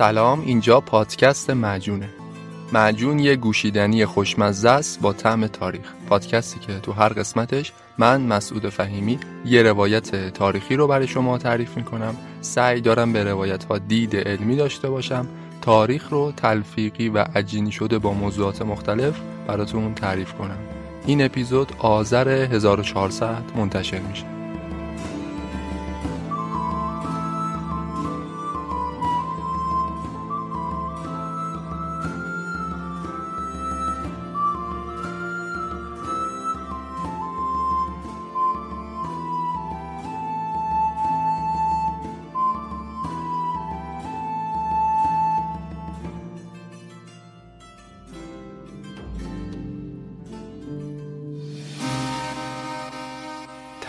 [0.00, 2.08] سلام اینجا پادکست معجونه.
[2.72, 5.92] معجون یه گوشیدنی خوشمزه است با طعم تاریخ.
[6.08, 11.76] پادکستی که تو هر قسمتش من مسعود فهیمی یه روایت تاریخی رو برای شما تعریف
[11.76, 12.16] می‌کنم.
[12.40, 15.26] سعی دارم به روایت ها دید علمی داشته باشم.
[15.62, 20.58] تاریخ رو تلفیقی و عجینی شده با موضوعات مختلف براتون تعریف کنم.
[21.06, 24.39] این اپیزود آذر 1400 منتشر میشه.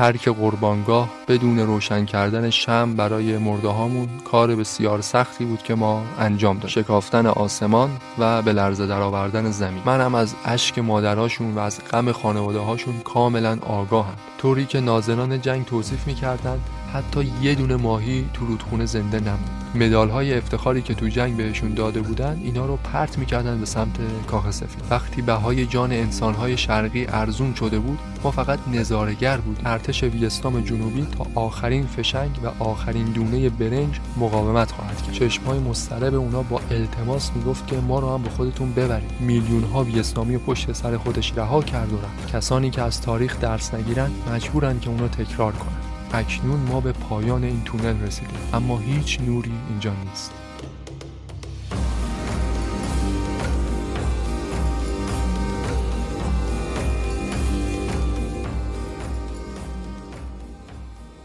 [0.01, 6.03] ترک قربانگاه بدون روشن کردن شم برای مرده هامون کار بسیار سختی بود که ما
[6.19, 9.81] انجام داد شکافتن آسمان و به لرزه درآوردن زمین.
[9.85, 14.15] منم از اشک مادرهاشون و از غم خانواده هاشون کاملا آگاهم.
[14.37, 16.61] طوری که ناظران جنگ توصیف می‌کردند
[16.93, 19.49] حتی یه دونه ماهی تو رودخونه زنده نبود.
[19.75, 23.95] مدال های افتخاری که تو جنگ بهشون داده بودن اینا رو پرت می‌کردن به سمت
[24.27, 24.83] کاخ سفید.
[24.89, 31.07] وقتی بهای جان انسانهای شرقی ارزون شده بود ما فقط نظارگر بود ارتش ویتنام جنوبی
[31.17, 35.11] تا آخرین فشنگ و آخرین دونه برنج مقاومت خواهد کرد.
[35.11, 39.11] چشمهای مضطرب اونا با التماس می‌گفت که ما رو هم به خودتون ببرید.
[39.19, 42.35] میلیون ها ویتنامی پشت سر خودش رها کرد و رفت.
[42.35, 45.90] کسانی که از تاریخ درس نگیرن مجبورن که اونو تکرار کنن.
[46.13, 48.39] اکنون ما به پایان این تونل رسیدیم.
[48.53, 50.31] اما هیچ نوری اینجا نیست.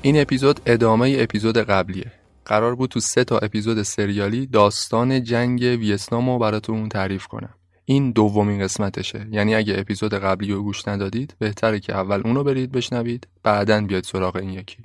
[0.03, 2.13] این اپیزود ادامه اپیزود قبلیه.
[2.45, 7.55] قرار بود تو سه تا اپیزود سریالی داستان جنگ ویتنام رو براتون تعریف کنم.
[7.89, 9.27] این دومین قسمتشه.
[9.31, 14.05] یعنی اگه اپیزود قبلی رو گوش ندادید بهتره که اول اونو برید بشنوید بعدا بیاید
[14.05, 14.79] سراغ این یکی.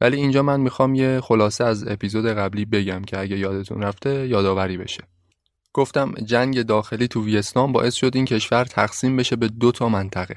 [0.00, 4.76] ولی اینجا من می‌خوام یه خلاصه از اپیزود قبلی بگم که اگه یادتون رفته یادآوری
[4.76, 5.02] بشه.
[5.72, 10.36] گفتم جنگ داخلی تو ویتنام باعث شد این کشور تقسیم بشه به دو تا منطقه.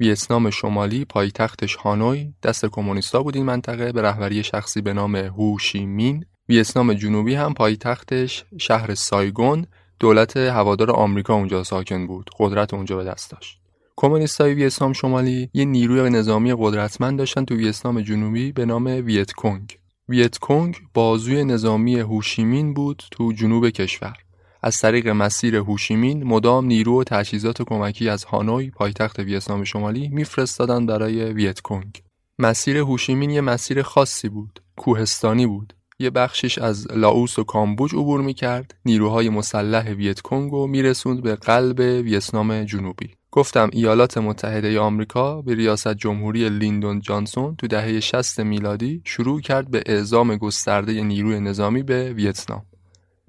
[0.00, 5.58] ویتنام شمالی پایتختش هانوی دست کمونیستا بود این منطقه به رهبری شخصی به نام هو
[5.58, 6.24] شی مین.
[6.48, 9.66] ویتنام جنوبی هم پایتختش شهر سایگون.
[10.00, 12.30] دولت هوادار آمریکا اونجا ساکن بود.
[12.38, 13.60] قدرت اونجا به دست داشت.
[13.96, 19.78] کمونیستای ویتنام شمالی یه نیروی نظامی قدرتمند داشتن تو ویتنام جنوبی به نام ویت کنگ
[20.08, 24.16] ویت کنگ بازوی نظامی هوشیمین بود تو جنوب کشور.
[24.62, 30.86] از طریق مسیر هوشیمین مدام نیرو و تجهیزات کمکی از هانوی پایتخت ویتنام شمالی میفرستادن
[30.86, 32.02] برای ویت کنگ
[32.38, 34.62] مسیر هوشیمین یه مسیر خاصی بود.
[34.76, 35.74] کوهستانی بود.
[35.98, 41.78] یه بخشش از لاوس و کامبوج عبور می‌کرد نیروهای مسلح ویت کنگو میرسوند به قلب
[41.78, 43.10] ویتنام جنوبی.
[43.30, 49.70] گفتم ایالات متحده آمریکا به ریاست جمهوری لیندون جانسون تو دهه 60 میلادی شروع کرد
[49.70, 52.62] به اعزام گسترده نیروی نظامی به ویتنام.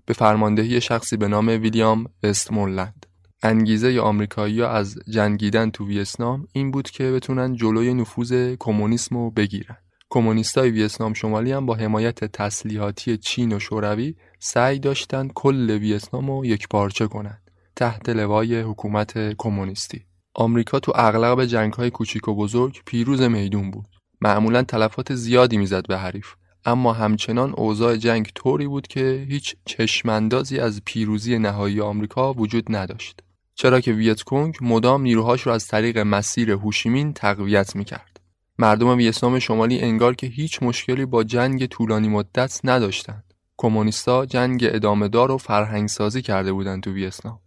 [0.06, 3.06] به فرماندهی شخصی به نام ویلیام استمونلند
[3.44, 9.78] انگیزه آمریکایی‌ها از جنگیدن تو ویتنام این بود که بتونن جلوی نفوذ کمونیسم رو بگیرن.
[10.16, 16.46] کمونیستای ویتنام شمالی هم با حمایت تسلیحاتی چین و شوروی سعی داشتند کل ویتنام رو
[16.46, 20.06] یک پارچه کنند تحت لوای حکومت کمونیستی.
[20.34, 23.88] آمریکا تو اغلب جنگ‌های کوچیک و بزرگ پیروز میدون بود.
[24.22, 26.28] معمولا تلفات زیادی می‌زد به حریف
[26.66, 33.20] اما همچنان اوضاع جنگ طوری بود که هیچ چشماندازی از پیروزی نهایی آمریکا وجود نداشت.
[33.56, 38.15] چرا که ویتکونگ مدام نیروهاش رو از طریق مسیر هوشیمین تقویت می‌کرد.
[38.60, 43.34] مردم ویتنام شمالی انگار که هیچ مشکلی با جنگ طولانی مدت نداشتند.
[43.58, 47.40] کمونیستا جنگ ادامه دار و فرهنگ سازی کرده بودند تو ویتنام.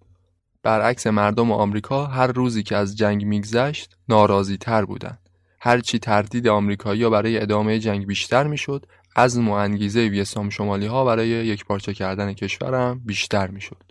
[0.62, 5.18] برعکس مردم آمریکا هر روزی که از جنگ میگذشت ناراضی تر بودند.
[5.60, 11.28] هرچی تردید آمریکایی‌ها برای ادامه جنگ بیشتر می‌شد، از و انگیزه ویتنام شمالی ها برای
[11.28, 13.82] یک پارچه کردن کشورم بیشتر می‌شد.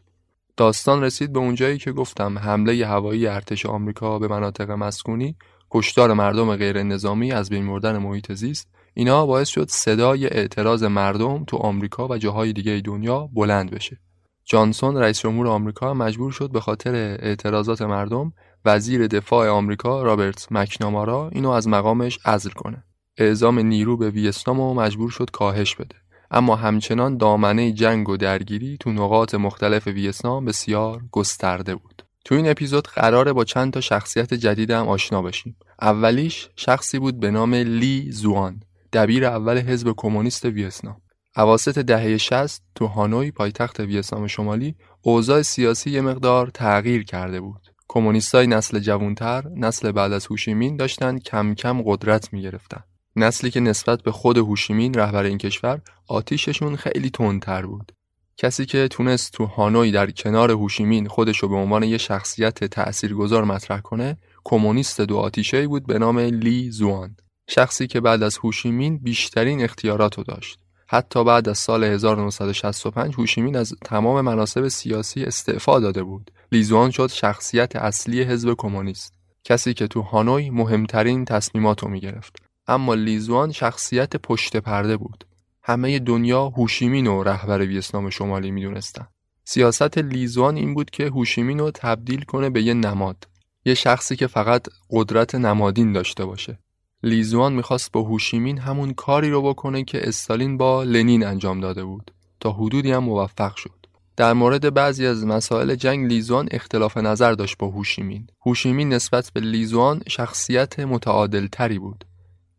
[0.57, 5.35] داستان رسید به اونجایی که گفتم حمله هوایی ارتش آمریکا به مناطق مسکونی
[5.71, 11.43] کشتار مردم غیر نظامی از بین بردن محیط زیست اینا باعث شد صدای اعتراض مردم
[11.45, 13.99] تو آمریکا و جاهای دیگه دنیا بلند بشه.
[14.45, 18.33] جانسون رئیس جمهور آمریکا مجبور شد به خاطر اعتراضات مردم
[18.65, 22.83] وزیر دفاع آمریکا رابرت مکنامارا اینو از مقامش عزل کنه.
[23.17, 25.95] اعزام نیرو به ویتنام مجبور شد کاهش بده.
[26.31, 32.06] اما همچنان دامنه جنگ و درگیری تو نقاط مختلف ویتنام بسیار گسترده بود.
[32.27, 35.55] تو این اپیزود قراره با چند تا شخصیت جدید هم آشنا بشیم.
[35.81, 38.59] اولیش شخصی بود به نام لی زوان
[38.93, 41.01] دبیر اول حزب کمونیست ویتنام.
[41.37, 47.61] اواسط دهه 60 تو هانوی پایتخت ویتنام شمالی اوضاع سیاسی یه مقدار تغییر کرده بود.
[47.87, 52.83] کمونیستای نسل جوانتر نسل بعد از هوشیمین داشتن کم کم قدرت می گرفتن.
[53.15, 57.91] نسلی که نسبت به خود هوشیمین رهبر این کشور آتیششون خیلی تندتر بود.
[58.39, 63.43] کسی که تونست تو هانوی در کنار هوشیمین خودش رو به عنوان یه شخصیت تأثیرگذار
[63.43, 67.15] مطرح کنه کمونیست دو آتیشه بود به نام لی زوان.
[67.49, 70.59] شخصی که بعد از هوشیمین بیشترین اختیارات داشت.
[70.87, 76.31] حتی بعد از سال 1965 هوشیمین از تمام مناسب سیاسی استعفا داده بود.
[76.51, 79.13] لیزوان شد شخصیت اصلی حزب کمونیست.
[79.43, 82.35] کسی که تو هانوی مهمترین تصمیمات رو می‌گرفت.
[82.67, 85.23] اما لیزوان شخصیت پشت پرده بود.
[85.69, 89.07] همه دنیا هوشیمین و رهبر ویتنام شمالی می‌دونستن.
[89.43, 93.27] سیاست لیزوان این بود که هوشیمین رو تبدیل کنه به یه نماد
[93.65, 96.59] یه شخصی که فقط قدرت نمادین داشته باشه.
[97.03, 102.11] لیزوان می‌خواست با هوشیمین همون کاری رو بکنه که استالین با لنین انجام داده بود.
[102.39, 103.85] تا حدودی هم موفق شد.
[104.17, 108.27] در مورد بعضی از مسائل جنگ لیزوان اختلاف نظر داشت با هوشیمین.
[108.45, 112.05] هوشیمین نسبت به لیزوان شخصیت متعادل تری بود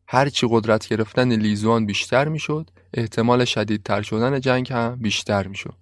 [0.08, 5.74] هرچی قدرت گرفتن لیزوان بیشتر می‌شد احتمال شدیدتر شدن جنگ هم بیشتر می‌شد.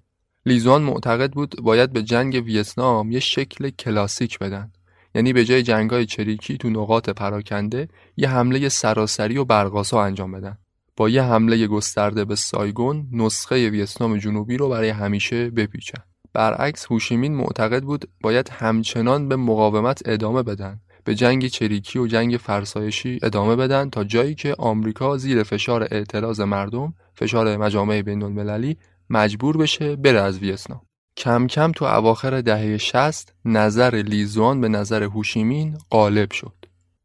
[0.47, 4.73] لیزوان معتقد بود باید به جنگ ویتنام یه شکل کلاسیک بدن.
[5.15, 10.59] یعنی به جای جنگای چریکی تو نقاط پراکنده یه حمله سراسری و برقاسا انجام بدن.
[10.97, 16.03] با یه حمله گسترده به سایگون نسخه ویتنام جنوبی رو برای همیشه بپیچن.
[16.33, 20.81] برعکس هوشیمین معتقد بود باید همچنان به مقاومت ادامه بدن.
[21.07, 26.41] به جنگ چریکی و جنگ فرسایشی ادامه بدن تا جایی که آمریکا زیر فشار اعتراض
[26.41, 28.77] مردم فشار مجامع بین المللی
[29.11, 30.81] مجبور بشه بره از ویتنام.
[31.17, 36.55] کم کم تو اواخر دهه 60 نظر لیزوان به نظر هوشیمین غالب شد.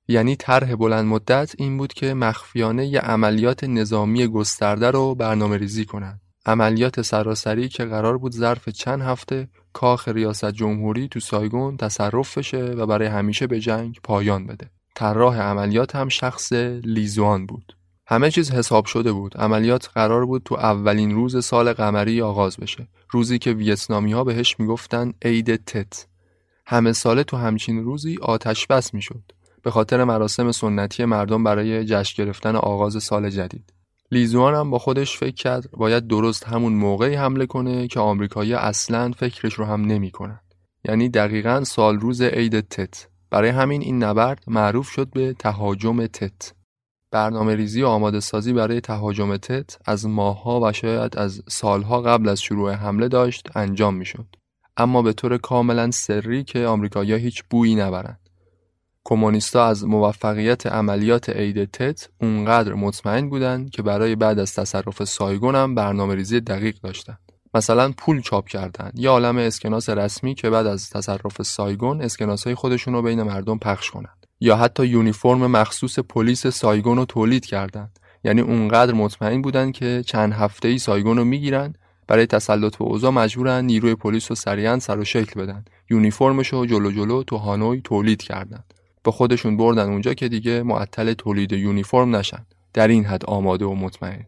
[0.07, 5.85] یعنی طرح بلند مدت این بود که مخفیانه ی عملیات نظامی گسترده رو برنامه ریزی
[5.85, 6.21] کنند.
[6.45, 12.63] عملیات سراسری که قرار بود ظرف چند هفته کاخ ریاست جمهوری تو سایگون تصرف بشه
[12.63, 14.69] و برای همیشه به جنگ پایان بده.
[14.95, 17.75] طراح عملیات هم شخص لیزوان بود.
[18.07, 19.37] همه چیز حساب شده بود.
[19.37, 22.87] عملیات قرار بود تو اولین روز سال قمری آغاز بشه.
[23.09, 26.05] روزی که ویتنامی ها بهش می‌گفتن عید تت.
[26.65, 29.23] همه ساله تو همچین روزی آتش بس می‌شد.
[29.63, 33.73] به خاطر مراسم سنتی مردم برای جشن گرفتن آغاز سال جدید.
[34.13, 39.11] لیزوان هم با خودش فکر کرد باید درست همون موقعی حمله کنه که آمریکایی اصلا
[39.11, 40.39] فکرش رو هم نمی‌کنن.
[40.85, 43.07] یعنی دقیقا سال روز عید تت.
[43.29, 46.53] برای همین این نبرد معروف شد به تهاجم تت.
[47.11, 52.29] برنامه ریزی و آماده سازی برای تهاجم تت از ماهها و شاید از سالها قبل
[52.29, 54.35] از شروع حمله داشت انجام می‌شد.
[54.77, 58.20] اما به طور کاملا سری که آمریکایی‌ها هیچ بویی نبرند.
[59.03, 65.55] کمونیستا از موفقیت عملیات عید تت اونقدر مطمئن بودند که برای بعد از تصرف سایگون
[65.55, 67.19] هم برنامه ریزی دقیق داشتند.
[67.53, 68.93] مثلا پول چاپ کردند.
[68.95, 73.57] یه عالم اسکناس رسمی که بعد از تصرف سایگون اسکناس های خودشون رو بین مردم
[73.57, 74.25] پخش کنند.
[74.39, 77.99] یا حتی یونیفرم مخصوص پلیس سایگون رو تولید کردند.
[78.23, 81.73] یعنی اونقدر مطمئن بودند که چند هفته ای سایگون رو می‌گیرن
[82.07, 86.91] برای تسلط به اوضاع مجبورن نیروی پلیس رو سریعا سر و شکل بدن یونیفرمشو جلو
[86.91, 88.63] جلو تو هانوی تولید کردن
[89.03, 92.45] به خودشون بردن اونجا که دیگه معطل تولید یونیفرم نشن.
[92.73, 94.25] در این حد آماده و مطمئن.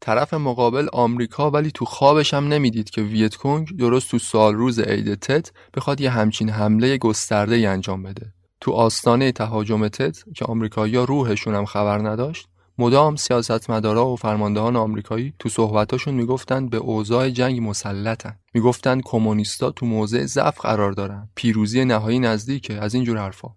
[0.00, 5.14] طرف مقابل آمریکا ولی تو خوابش هم نمی‌دید که ویتکونگ درست تو سال روز عید
[5.14, 8.32] تت بخواد یه همچین حمله گسترده انجام بده.
[8.60, 15.34] تو آستانه تهاجم تت که آمریکایی‌ها روحشون هم خبر نداشت مدام سیاستمدارا و فرماندهان آمریکایی
[15.38, 18.36] تو صحبتاشون می‌گفتند به اوضاع جنگ مسلطن.
[18.54, 21.28] می‌گفتند کمونیستا تو موضع ضعف قرار دارن.
[21.34, 22.74] پیروزی نهایی نزدیکه.
[22.74, 23.48] از اینجور حرفا.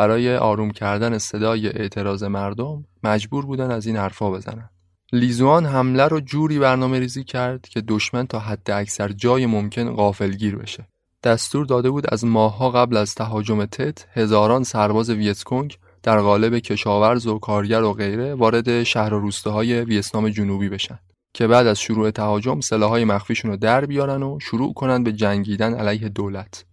[0.00, 4.70] برای آروم کردن صدای اعتراض مردم مجبور بودن از این حرفا بزنن.
[5.12, 10.56] لیزوان حمله رو جوری برنامه ریزی کرد که دشمن تا حد اکثر جای ممکن غافلگیر
[10.56, 10.88] بشه.
[11.24, 17.26] دستور داده بود از ماهها قبل از تهاجم تت هزاران سرباز ویتکونگ در قالب کشاورز
[17.26, 20.98] و کارگر و غیره وارد شهر و روستاهای ویتنام جنوبی بشن
[21.34, 25.74] که بعد از شروع تهاجم سلاحهای مخفیشون رو در بیارن و شروع کنن به جنگیدن
[25.74, 26.64] علیه دولت.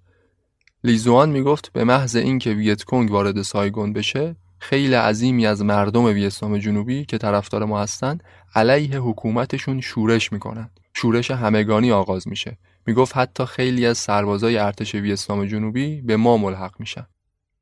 [0.84, 7.06] لیزوان می‌گفت به محض اینکه ویتکونگ وارد سایگون بشه خیلی عظیمی از مردم ویتنام جنوبی
[7.06, 8.18] که طرفدار ما هستن
[8.56, 12.58] علیه حکومتشون شورش می‌کنن شورش همگانی آغاز میشه.
[12.88, 17.08] می‌گفت حتی خیلی از سربازای ارتش ویتنام جنوبی به ما ملحق میشن.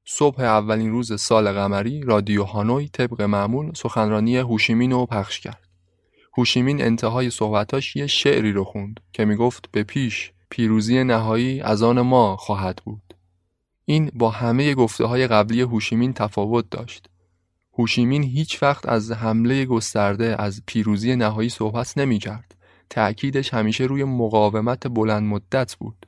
[0.05, 5.67] صبح اولین روز سال قمری رادیو هانوی طبق معمول سخنرانی هوشیمین رو پخش کرد.
[6.37, 12.01] هوشیمین انتهای صحبتاش یه شعری رو خوند که می‌گفت به پیش پیروزی نهایی از آن
[12.01, 13.01] ما خواهد بود.
[13.85, 17.09] این با همه گفته های قبلی هوشیمین تفاوت داشت.
[17.73, 22.55] هوشیمین هیچ وقت از حمله گسترده از پیروزی نهایی صحبت نمی کرد.
[22.89, 26.05] تأکیدش همیشه روی مقاومت بلند مدت بود.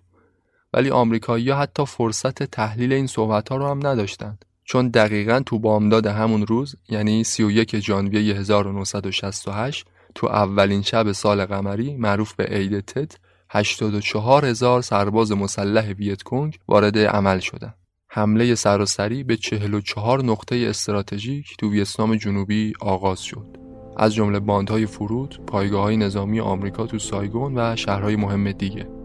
[0.73, 6.05] ولی آمریکایی‌ها حتی فرصت تحلیل این صحبت ها رو هم نداشتند چون دقیقا تو بامداد
[6.05, 13.17] همون روز یعنی 31 ژانویه 1968 تو اولین شب سال قمری معروف به عید تت
[13.49, 17.75] 84 هزار سرباز مسلح ویتکونگ وارد عمل شدند.
[18.09, 23.57] حمله سراسری به 44 نقطه استراتژیک تو ویتنام جنوبی آغاز شد.
[23.97, 28.97] از جمله باندهای فرود، پایگاه های نظامی آمریکا تو سایگون و شهرهای مهم دیگه.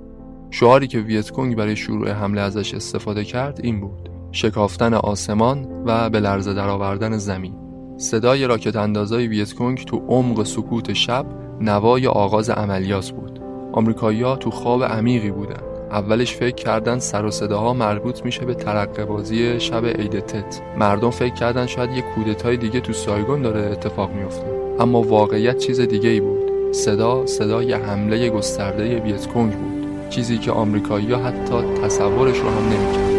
[0.51, 6.21] شعاری که ویتکونگ برای شروع حمله ازش استفاده کرد این بود شکافتن آسمان و به
[6.21, 7.55] لرزه درآوردن زمین
[7.97, 11.27] صدای راکت اندازای ویتکونگ تو عمق سکوت شب
[11.61, 13.32] نوای آغاز عملیات بود
[13.73, 15.63] آمریکایی‌ها تو خواب عمیقی بودن.
[15.91, 20.61] اولش فکر کردن سر و صداها مربوط میشه به ترقه بازی شب عید تت.
[20.79, 24.47] مردم فکر کردن شاید یه کودتای دیگه تو سایگون داره اتفاق میفته
[24.81, 26.73] اما واقعیت چیز دیگه ای بود.
[26.73, 30.09] صدا صدای حمله گسترده ویتکونگ بود.
[30.11, 33.12] چیزی که آمریکایی‌ها حتی تصورش رو هم نمی‌کردن.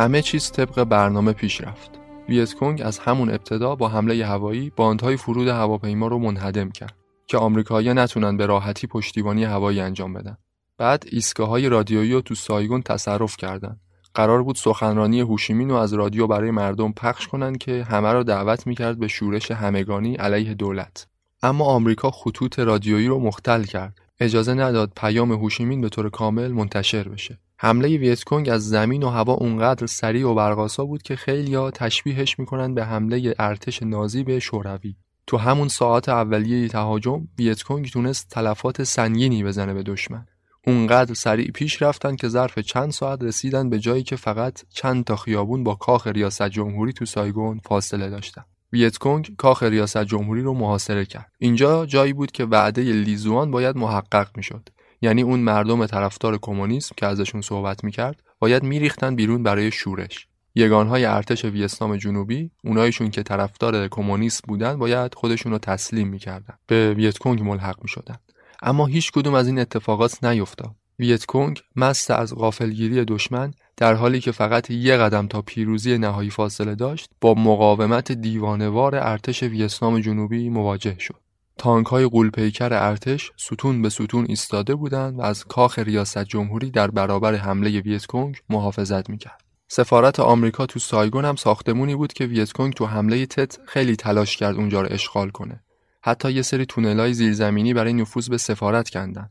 [0.00, 1.90] همه چیز طبق برنامه پیش رفت.
[2.28, 7.94] ویتکونگ از همون ابتدا با حمله هوایی باندهای فرود هواپیما رو منهدم کرد که آمریکایی‌ها
[7.94, 10.36] نتونن به راحتی پشتیبانی هوایی انجام بدن.
[10.78, 13.80] بعد ایستگاه های رادیویی رو تو سایگون تصرف کردند.
[14.14, 18.66] قرار بود سخنرانی هوشیمین رو از رادیو برای مردم پخش کنند که همه را دعوت
[18.66, 21.06] می‌کرد به شورش همگانی علیه دولت.
[21.42, 23.98] اما آمریکا خطوط رادیویی رو مختل کرد.
[24.20, 27.38] اجازه نداد پیام هوشیمین به طور کامل منتشر بشه.
[27.62, 32.74] حمله ویتکونگ از زمین و هوا اونقدر سریع و برقاسا بود که خیلیا تشبیهش می‌کنن
[32.74, 34.96] به حمله ارتش نازی به شوروی.
[35.26, 40.26] تو همون ساعت اولیه تهاجم ویتکونگ تونست تلفات سنگینی بزنه به دشمن.
[40.66, 45.16] اونقدر سریع پیش رفتن که ظرف چند ساعت رسیدن به جایی که فقط چند تا
[45.16, 48.44] خیابون با کاخ ریاست جمهوری تو سایگون فاصله داشتن.
[48.72, 51.32] ویتکونگ کاخ ریاست جمهوری رو محاصره کرد.
[51.38, 54.68] اینجا جایی بود که وعده لیزوان باید محقق می‌شد.
[55.00, 60.26] یعنی اون مردم طرفدار کمونیسم که ازشون صحبت می‌کرد باید میریختن بیرون برای شورش.
[60.54, 66.54] یگانهای ارتش ویتنام جنوبی اونایشون که طرفدار کمونیسم بودن باید خودشون رو تسلیم می‌کردن.
[66.66, 68.16] به ویتکونگ ملحق می‌شدن.
[68.62, 70.74] اما هیچ کدوم از این اتفاقات نیفتاد.
[70.98, 76.74] ویتکونگ مست از غافلگیری دشمن در حالی که فقط یه قدم تا پیروزی نهایی فاصله
[76.74, 81.16] داشت با مقاومت دیوانه‌وار ارتش ویتنام جنوبی مواجه شد.
[81.60, 86.90] تانک های غول‌پیکر ارتش ستون به ستون ایستاده بودند و از کاخ ریاست جمهوری در
[86.90, 89.40] برابر حمله ویتکونگ محافظت می‌کرد.
[89.68, 94.56] سفارت آمریکا تو سایگون هم ساختمونی بود که ویتکونگ تو حمله تت خیلی تلاش کرد
[94.56, 95.60] اونجا رو اشغال کنه.
[96.02, 99.30] حتی یه سری تونلای زیرزمینی برای نفوذ به سفارت کندن.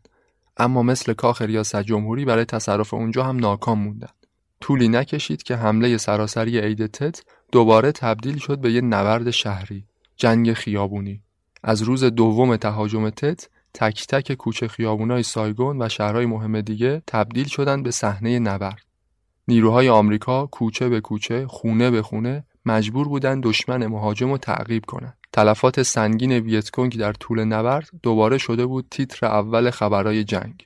[0.57, 4.13] اما مثل کاخ ریاست جمهوری برای تصرف اونجا هم ناکام موندن.
[4.61, 7.21] طولی نکشید که حمله سراسری عید تت
[7.51, 9.85] دوباره تبدیل شد به یه نبرد شهری،
[10.17, 11.23] جنگ خیابونی.
[11.63, 17.47] از روز دوم تهاجم تت تک تک کوچه خیابونای سایگون و شهرهای مهم دیگه تبدیل
[17.47, 18.85] شدن به صحنه نبرد.
[19.47, 25.17] نیروهای آمریکا کوچه به کوچه، خونه به خونه مجبور بودن دشمن مهاجم رو تعقیب کنند.
[25.33, 30.65] تلفات سنگین ویتکونگ در طول نبرد دوباره شده بود تیتر اول خبرهای جنگ.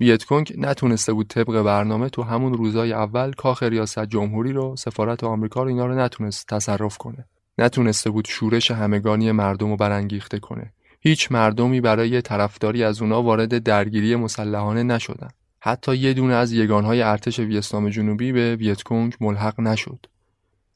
[0.00, 5.62] ویتکونگ نتونسته بود طبق برنامه تو همون روزای اول کاخ ریاست جمهوری رو سفارت آمریکا
[5.62, 7.24] رو اینا رو نتونست تصرف کنه.
[7.58, 10.72] نتونسته بود شورش همگانی مردم رو برانگیخته کنه.
[11.00, 15.28] هیچ مردمی برای طرفداری از اونا وارد درگیری مسلحانه نشدن.
[15.60, 20.06] حتی یه دونه از یگانهای ارتش ویتنام جنوبی به ویتکونگ ملحق نشد.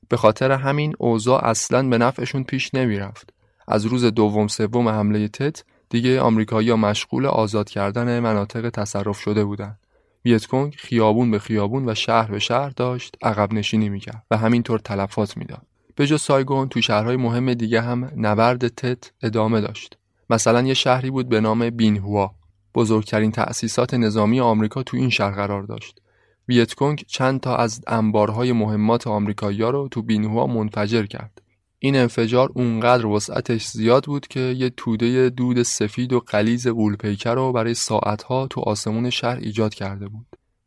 [0.08, 3.30] به خاطر همین اوضاع اصلا به نفعشون پیش نمی‌رفت.
[3.68, 9.78] از روز دوم سوم حمله تت دیگه آمریکایی‌ها مشغول آزاد کردن مناطق تصرف شده بودند.
[10.24, 15.36] ویتکونگ خیابون به خیابون و شهر به شهر داشت عقب نشینی می‌کرد و همینطور تلفات
[15.36, 15.66] می‌داد.
[15.96, 19.98] به جز سایگون تو شهرهای مهم دیگه هم نبرد تت ادامه داشت.
[20.30, 22.34] مثلا یه شهری بود به نام بینهوا
[22.74, 26.00] بزرگترین تأسیسات نظامی آمریکا تو این شهر قرار داشت.
[26.48, 31.42] ویتکونگ چند تا از انبارهای مهمات آمریکایی‌ها رو تو بینهوا منفجر کرد.
[31.78, 37.52] این انفجار اونقدر وسعتش زیاد بود که یه توده دود سفید و قلیز غولپیکر رو
[37.52, 40.26] برای ساعتها تو آسمون شهر ایجاد کرده بود.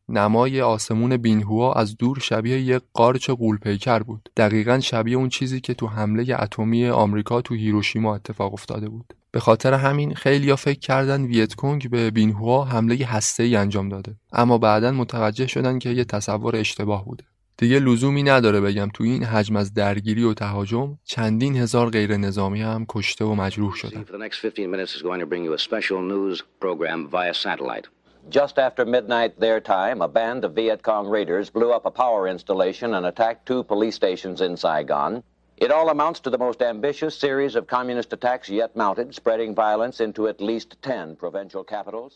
[0.10, 4.30] نمای آسمون بینهوا از دور شبیه یک قارچ غولپیکر بود.
[4.38, 9.14] دقیقا شبیه اون چیزی که تو حمله اتمی آمریکا تو هیروشیما اتفاق افتاده بود.
[9.32, 14.92] به خاطر همین خیلیا فکر کردن ویتکونگ به بینهوا حمله هسته‌ای انجام داده اما بعدا
[14.92, 17.24] متوجه شدن که یه تصور اشتباه بوده
[17.58, 22.62] دیگه لزومی نداره بگم تو این حجم از درگیری و تهاجم چندین هزار غیر نظامی
[22.62, 24.06] هم کشته و مجروح شدن
[28.30, 32.28] Just after midnight their time, a band of Viet Cong raiders blew up a power
[32.28, 35.24] installation and attacked two police stations in Saigon.
[35.56, 40.02] It all amounts to the most ambitious series of communist attacks yet mounted, spreading violence
[40.02, 42.14] into at least 10 provincial capitals.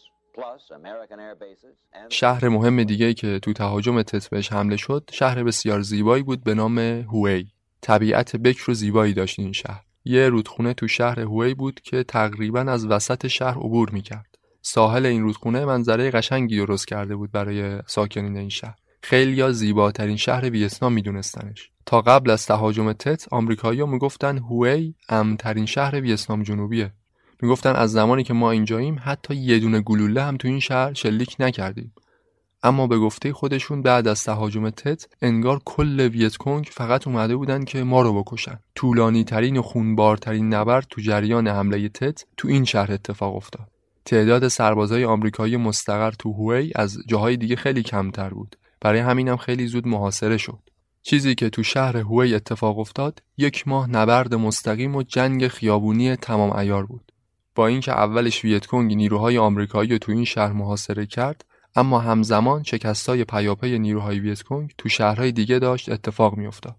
[2.09, 6.53] شهر مهم دیگه که تو تهاجم تت بهش حمله شد شهر بسیار زیبایی بود به
[6.53, 7.45] نام هوی
[7.81, 12.59] طبیعت بکر و زیبایی داشت این شهر یه رودخونه تو شهر هوی بود که تقریبا
[12.59, 14.30] از وسط شهر عبور می‌کرد
[14.61, 18.75] ساحل این رودخونه منظره قشنگی درست کرده بود برای ساکنین این شهر.
[19.03, 21.69] خیلی زیباترین شهر ویتنام میدونستنش.
[21.85, 26.91] تا قبل از تهاجم تت آمریکایی‌ها می‌گفتن هوی امترین شهر ویتنام جنوبیه.
[27.41, 31.35] می‌گفتن از زمانی که ما اینجاییم حتی یه دونه گلوله هم تو این شهر شلیک
[31.39, 31.93] نکردیم.
[32.63, 37.83] اما به گفته خودشون بعد از تهاجم تت انگار کل ویتکونگ فقط اومده بودن که
[37.83, 38.59] ما رو بکشن.
[38.75, 43.67] طولانی ترین و خونبارترین نبرد تو جریان حمله تت تو این شهر اتفاق افتاد.
[44.05, 48.55] تعداد سربازای آمریکایی مستقر تو هوی از جاهای دیگه خیلی کمتر بود.
[48.81, 50.59] برای همینم خیلی زود محاصره شد.
[51.03, 56.55] چیزی که تو شهر هوی اتفاق افتاد یک ماه نبرد مستقیم و جنگ خیابونی تمام
[56.55, 57.11] ایار بود.
[57.55, 63.23] با اینکه اولش ویتکونگ نیروهای آمریکایی رو تو این شهر محاصره کرد اما همزمان شکستای
[63.23, 66.75] پیاپی نیروهای ویتکونگ تو شهرهای دیگه داشت اتفاق میافتاد.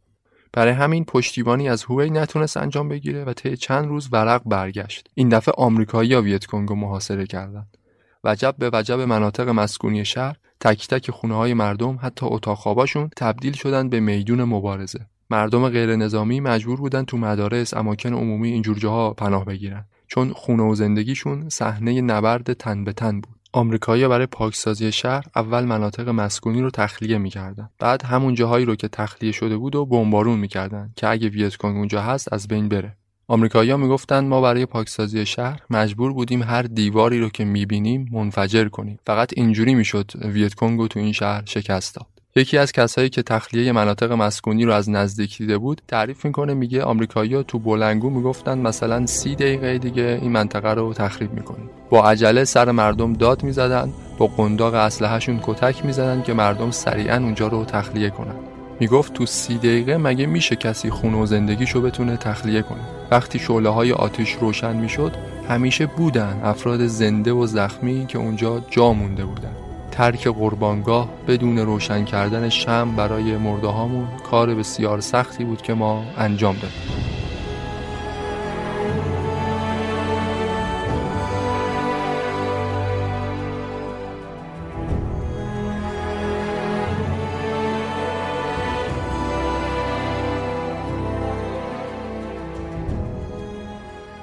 [0.52, 5.08] برای همین پشتیبانی از هوی نتونست انجام بگیره و طی چند روز ورق برگشت.
[5.14, 7.76] این دفعه آمریکایی ویتکونگ رو محاصره کردند.
[8.24, 12.86] وجب به وجب مناطق مسکونی شهر تک تک خونه های مردم حتی اتاقا
[13.16, 15.06] تبدیل شدن به میدون مبارزه.
[15.30, 20.62] مردم غیر نظامی مجبور بودن تو مدارس اماکن عمومی اینجور جاها پناه بگیرن چون خونه
[20.62, 23.31] و زندگیشون صحنه نبرد تن به تن بود.
[23.54, 27.70] آمریکایی‌ها برای پاکسازی شهر اول مناطق مسکونی رو تخلیه می‌کردن.
[27.78, 32.02] بعد همون جاهایی رو که تخلیه شده بود و بمبارون می‌کردن که اگه ویتکونگ اونجا
[32.02, 32.96] هست از بین بره.
[33.28, 38.98] آمریکایی‌ها می‌گفتند ما برای پاکسازی شهر مجبور بودیم هر دیواری رو که می‌بینیم منفجر کنیم.
[39.06, 42.06] فقط اینجوری می‌شد ویتکونگ تو این شهر شکست داد.
[42.36, 46.82] یکی از کسایی که تخلیه مناطق مسکونی رو از نزدیک دیده بود تعریف می‌کنه میگه
[46.82, 51.70] آمریکایی‌ها تو بولنگو می‌گفتن مثلا سی دقیقه دیگه این منطقه رو تخریب می‌کنیم.
[51.90, 57.48] با عجله سر مردم داد می‌زدن با قنداق اسلحهشون کتک می‌زدن که مردم سریعا اونجا
[57.48, 58.34] رو تخلیه کنن.
[58.80, 63.68] می‌گفت تو سی دقیقه مگه میشه کسی خونه و زندگیشو بتونه تخلیه کنه؟ وقتی شعله
[63.68, 65.12] های آتش روشن می‌شد
[65.48, 69.56] همیشه بودن افراد زنده و زخمی که اونجا جا مونده بودن.
[69.92, 76.04] ترک قربانگاه بدون روشن کردن شم برای مرده هامون کار بسیار سختی بود که ما
[76.18, 77.12] انجام دادیم.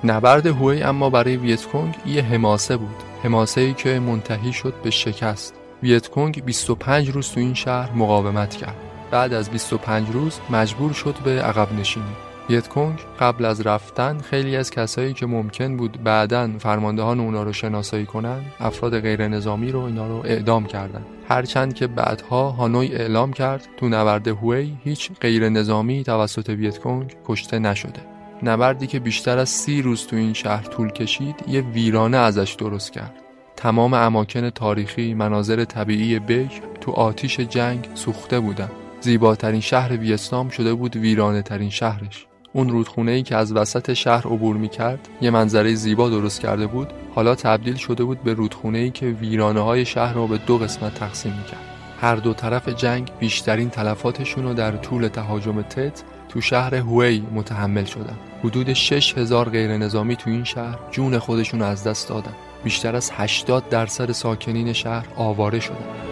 [0.03, 2.95] نبرد هوی اما برای ویتکونگ یه حماسه بود.
[3.23, 5.58] حماسه ای که منتهی شد به شکست.
[5.83, 8.75] ویتکونگ 25 روز تو این شهر مقاومت کرد.
[9.11, 12.15] بعد از 25 روز مجبور شد به عقب نشینی.
[12.49, 18.05] ویتکونگ قبل از رفتن خیلی از کسایی که ممکن بود بعدا فرماندهان اونا رو شناسایی
[18.05, 21.01] کنن افراد غیر نظامی رو اینا رو اعدام کردن.
[21.29, 27.59] هرچند که بعدها هانوی اعلام کرد تو نبرد هوی هیچ غیر نظامی توسط ویتکونگ کشته
[27.59, 28.01] نشده.
[28.43, 32.93] نبردی که بیشتر از سی روز تو این شهر طول کشید یه ویرانه ازش درست
[32.93, 33.18] کرد.
[33.59, 38.69] تمام اماکن تاریخی مناظر طبیعی بیک تو آتیش جنگ سوخته بودن.
[39.01, 42.25] زیباترین شهر ویتنام شده بود ویرانه ترین شهرش.
[42.53, 46.67] اون رودخونه ای که از وسط شهر عبور می کرد یه منظره زیبا درست کرده
[46.67, 46.93] بود.
[47.15, 50.93] حالا تبدیل شده بود به رودخونه ای که ویرانه های شهر را به دو قسمت
[50.93, 51.69] تقسیم می کرد
[52.01, 57.85] هر دو طرف جنگ بیشترین تلفاتشون رو در طول تهاجم تت تو شهر هوی متحمل
[57.85, 58.17] شدن.
[58.43, 62.33] حدود 6000 غیر نظامی تو این شهر جون خودشون از دست دادن.
[62.63, 66.08] بیشتر از 80 درصد ساکنین شهر آواره شدن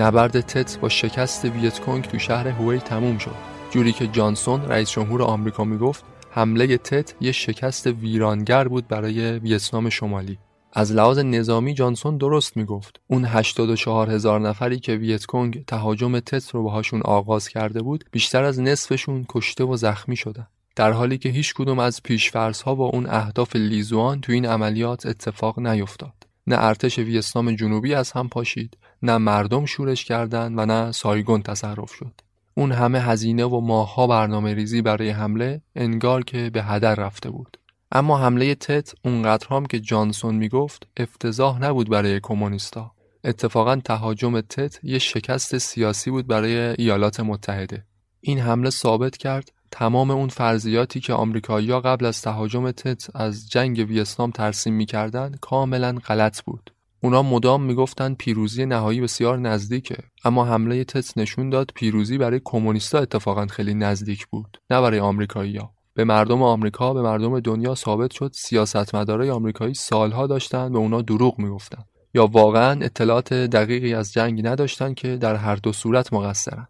[0.00, 3.34] نبرد تت با شکست ویتکونگ تو شهر هوی تموم شد.
[3.70, 9.88] جوری که جانسون رئیس جمهور آمریکا می‌گفت حمله تت یه شکست ویرانگر بود برای ویتنام
[9.88, 10.38] شمالی.
[10.72, 13.00] از لحاظ نظامی جانسون درست می‌گفت.
[13.06, 18.60] اون 84 هزار نفری که ویتکونگ تهاجم تت رو باهاشون آغاز کرده بود بیشتر از
[18.60, 20.46] نصفشون کشته و زخمی شدن.
[20.76, 25.06] در حالی که هیچ کدوم از پیشفرض ها با اون اهداف لیزوان تو این عملیات
[25.06, 26.14] اتفاق نیفتاد.
[26.46, 31.92] نه ارتش ویتنام جنوبی از هم پاشید نه مردم شورش کردند و نه سایگون تصرف
[31.92, 32.12] شد.
[32.54, 37.58] اون همه هزینه و ماهها برنامه ریزی برای حمله انگار که به هدر رفته بود.
[37.92, 42.92] اما حمله تت اونقدر هم که جانسون می‌گفت افتضاح نبود برای کمونیستا.
[43.24, 47.84] اتفاقا تهاجم تت یه شکست سیاسی بود برای ایالات متحده.
[48.20, 53.78] این حمله ثابت کرد تمام اون فرضیاتی که آمریکایی‌ها قبل از تهاجم تت از جنگ
[53.88, 56.70] ویتنام ترسیم می‌کردن کاملا غلط بود.
[57.00, 59.96] اونا مدام می‌گفتن پیروزی نهایی بسیار نزدیکه.
[60.24, 64.60] اما حمله تت نشون داد پیروزی برای کمونیستا اتفاقا خیلی نزدیک بود.
[64.70, 65.70] نه برای آمریکایی‌ها.
[65.94, 71.38] به مردم آمریکا به مردم دنیا ثابت شد سیاستمدارای آمریکایی سالها داشتن به اونا دروغ
[71.38, 71.84] می‌گفتن.
[72.14, 76.68] یا واقعا اطلاعات دقیقی از جنگ نداشتن که در هر دو صورت مقصرن.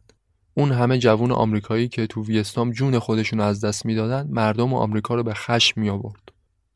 [0.54, 5.22] اون همه جوون آمریکایی که تو ویتنام جون خودشون از دست می‌دادن مردم آمریکا رو
[5.22, 6.28] به خشم می آورد.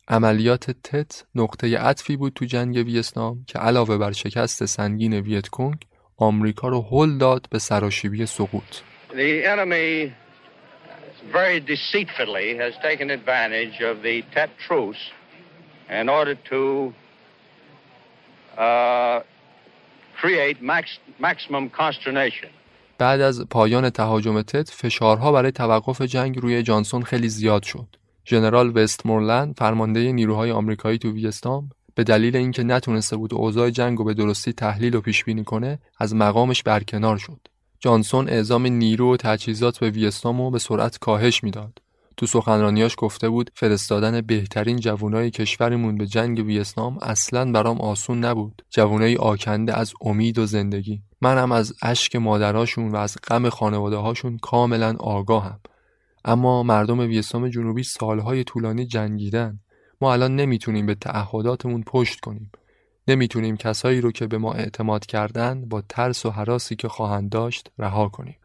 [0.08, 5.76] عملیات تت نقطه عطفی بود تو جنگ ویتنام که علاوه بر شکست سنگین ویتکونگ
[6.16, 8.62] آمریکا رو هل داد به سراشیبی سقوط.
[9.10, 10.12] The enemy
[11.32, 15.02] very deceitfully has taken advantage of the Tet truce
[16.00, 16.60] in order to
[18.58, 19.20] uh,
[20.20, 20.84] create max,
[21.18, 22.50] maximum consternation.
[22.98, 28.01] بعد از پایان تهاجم تت فشارها برای توقف جنگ روی جانسون خیلی زیاد شد.
[28.26, 34.04] ژنرال وستمورلند فرمانده نیروهای آمریکایی تو ویتنام به دلیل اینکه نتونسته بود اوضاع جنگ رو
[34.04, 37.38] به درستی تحلیل و پیش بینی کنه از مقامش برکنار شد.
[37.80, 41.78] جانسون اعزام نیرو و تجهیزات به ویتنام رو به سرعت کاهش می‌داد.
[42.16, 48.62] تو سخنرانیاش گفته بود فرستادن بهترین جوانای کشورمون به جنگ ویتنام اصلا برام آسون نبود.
[48.70, 51.02] جوانای آکنده از امید و زندگی.
[51.20, 55.61] منم از اشک مادرهاشون و از غم خانواده هاشون کاملا آگاهم
[56.24, 59.61] اما مردم ویتنام جنوبی سالهای طولانی جنگیدن
[60.00, 62.52] ما الان نمی‌تونیم به تعهداتمون پشت کنیم
[63.08, 67.70] نمی‌تونیم کسایی رو که به ما اعتماد کردن با ترس و حراسی که خواهند داشت
[67.78, 68.37] رها کنیم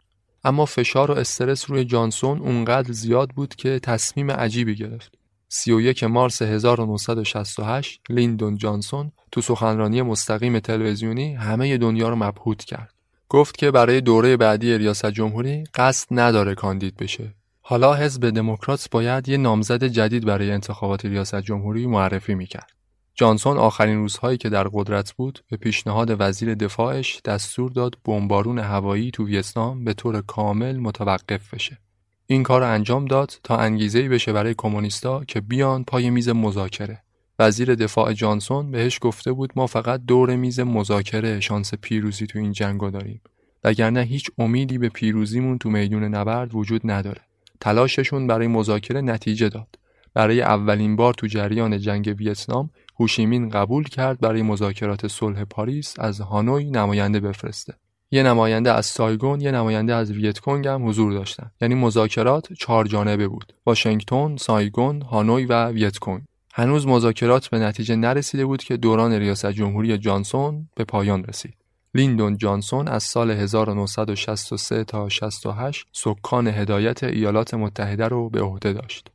[0.43, 5.17] اما فشار و استرس روی جانسون اونقدر زیاد بود که تصمیم عجیبی گرفت
[5.49, 12.93] 31 مارس 1968 لیندون جانسون تو سخنرانی مستقیم تلویزیونی همه دنیا رو مبهوت کرد.
[13.29, 17.33] گفت که برای دوره بعدی ریاست جمهوری قصد نداره کاندید بشه.
[17.69, 22.71] حالا حزب دموکرات باید یه نامزد جدید برای انتخابات ریاست جمهوری معرفی می‌کرد.
[23.15, 29.11] جانسون آخرین روزهایی که در قدرت بود به پیشنهاد وزیر دفاعش دستور داد بمبارون هوایی
[29.11, 31.77] تو ویتنام به طور کامل متوقف بشه.
[32.27, 37.03] این کار انجام داد تا انگیزه بشه برای کمونیستا که بیان پای میز مذاکره.
[37.39, 42.51] وزیر دفاع جانسون بهش گفته بود ما فقط دور میز مذاکره شانس پیروزی تو این
[42.51, 43.21] جنگو داریم.
[43.63, 47.21] وگرنه هیچ امیدی به پیروزیمون تو میدون نبرد وجود نداره.
[47.59, 49.67] تلاششون برای مذاکره نتیجه داد.
[50.13, 56.21] برای اولین بار تو جریان جنگ ویتنام هوشی‌مین قبول کرد برای مذاکرات صلح پاریس از
[56.21, 57.73] هانوی نماینده بفرسته.
[58.11, 61.51] یه نماینده از سایگون، یه نماینده از ویتکونگ هم حضور داشتن.
[61.61, 63.53] یعنی مذاکرات چهار جانبه بود.
[63.65, 66.21] واشنگتن، سایگون، هانوی و ویتکونگ.
[66.53, 71.53] هنوز مذاکرات به نتیجه نرسیده بود که دوران ریاست جمهوری جانسون به پایان رسید.
[71.97, 79.07] لیندون جانسون از سال 1963 تا 68 سکان هدایت ایالات متحده رو به عهده داشت.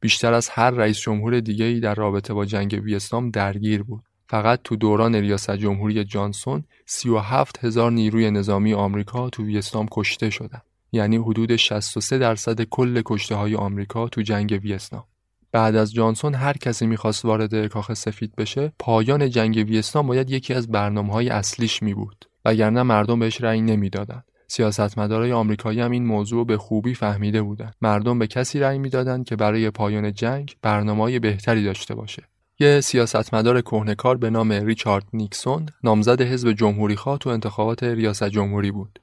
[0.00, 4.02] بیشتر از هر رئیس جمهور دیگری در رابطه با جنگ ویتنام درگیر بود.
[4.28, 10.62] فقط تو دوران ریاست جمهوری جانسون 37 هزار نیروی نظامی آمریکا تو ویتنام کشته شدند.
[10.92, 15.04] یعنی حدود 63 درصد کل کشته های آمریکا تو جنگ ویتنام.
[15.52, 20.54] بعد از جانسون هر کسی می‌خواست وارد کاخ سفید بشه پایان جنگ ویتنام باید یکی
[20.54, 26.06] از برنامه های اصلیش می بود وگرنه مردم بهش رأی نمی‌دادند سیاستمدارای آمریکایی هم این
[26.06, 31.18] موضوع به خوبی فهمیده بودند مردم به کسی رأی می‌دادند که برای پایان جنگ برنامه‌های
[31.18, 32.22] بهتری داشته باشه.
[32.60, 38.98] یه سیاستمدار کهنکار به نام ریچارد نیکسون نامزد حزب جمهوریخواه تو انتخابات ریاست جمهوری بود.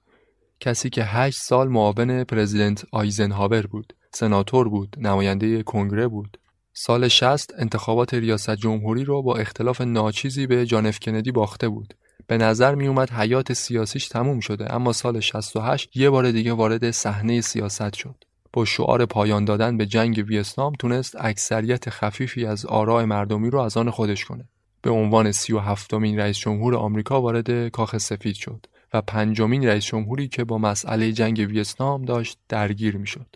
[0.59, 3.93] کسی که هشت سال معاون پرزیدنت آیزنهاور بود.
[4.15, 6.37] سناتور بود نماینده کنگره بود.
[6.73, 11.93] سال 60 انتخابات ریاست جمهوری رو با اختلاف ناچیزی به جانف کندی باخته بود.
[12.27, 16.91] به نظر می اومد حیات سیاسیش تموم شده اما سال 68 یه بار دیگه وارد
[16.91, 18.15] صحنه سیاست شد.
[18.53, 23.77] با شعار پایان دادن به جنگ ویتنام تونست اکثریت خفیفی از آراء مردمی رو از
[23.77, 24.49] آن خودش کنه.
[24.81, 30.27] به عنوان 37 مین رئیس جمهور آمریکا وارد کاخ سفید شد و پنجمین رئیس جمهوری
[30.27, 33.35] که با مسئله جنگ ویتنام داشت درگیر می‌شد.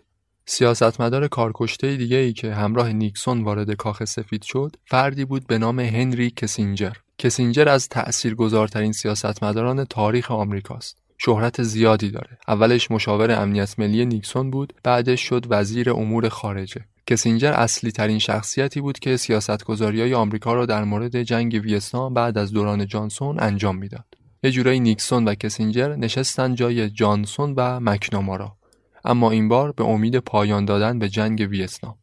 [0.50, 5.80] سیاستمدار کارکشته دیگه ای که همراه نیکسون وارد کاخ سفید شد فردی بود به نام
[5.80, 6.92] هنری کسینجر.
[7.18, 10.98] کسینجر از تأثیرگذارترین سیاستمداران تاریخ آمریکاست.
[11.18, 12.38] شهرت زیادی داره.
[12.48, 16.80] اولش مشاور امنیت ملی نیکسون بود بعدش شد وزیر امور خارجه.
[17.06, 22.38] کسینجر اصلی ترین شخصیتی بود که سیاستگذاری های آمریکا را در مورد جنگ ویتنام بعد
[22.38, 24.06] از دوران جانسون انجام می‌داد.
[24.42, 28.59] یه جورایی نیکسون و کسینجر نشستن جای جانسون و مکنامارا
[29.04, 31.94] اما این بار به امید پایان دادن به جنگ ویتنام.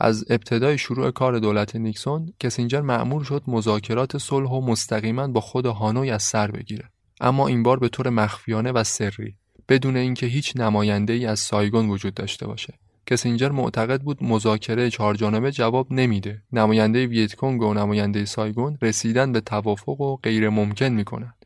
[0.00, 5.66] از ابتدای شروع کار دولت نیکسون کسینجر معمول شد مذاکرات صلح و مستقیما با خود
[5.66, 6.90] هانوی از سر بگیره.
[7.20, 9.36] اما این بار به طور مخفیانه و سری
[9.68, 12.74] بدون اینکه هیچ نماینده ای از سایگون وجود داشته باشه.
[13.06, 16.42] کسینجر معتقد بود مذاکره چهارجانبه جواب نمیده.
[16.52, 21.41] نماینده ویتکونگ و نماینده سایگون رسیدن به توافق و غیر ممکن می‌کنند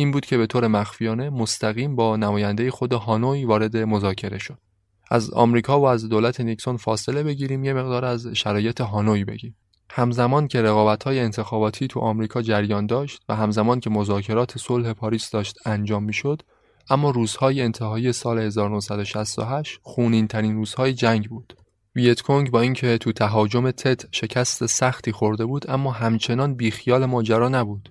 [0.00, 4.58] این بود که به طور مخفیانه مستقیم با نماینده خود هانوی وارد مذاکره شد.
[5.10, 9.56] از آمریکا و از دولت نیکسون فاصله بگیریم یه مقدار از شرایط هانوی بگیم.
[9.90, 10.62] همزمان که
[11.04, 16.42] های انتخاباتی تو آمریکا جریان داشت و همزمان که مذاکرات صلح پاریس داشت انجام می‌شد
[16.90, 21.56] اما روزهای انتهایی سال 1968 خونین ترین روزهای جنگ بود.
[21.96, 27.88] ویتکونگ با اینکه تو تهاجم تت شکست سختی خورده بود اما همچنان بیخیال ماجرا نبود.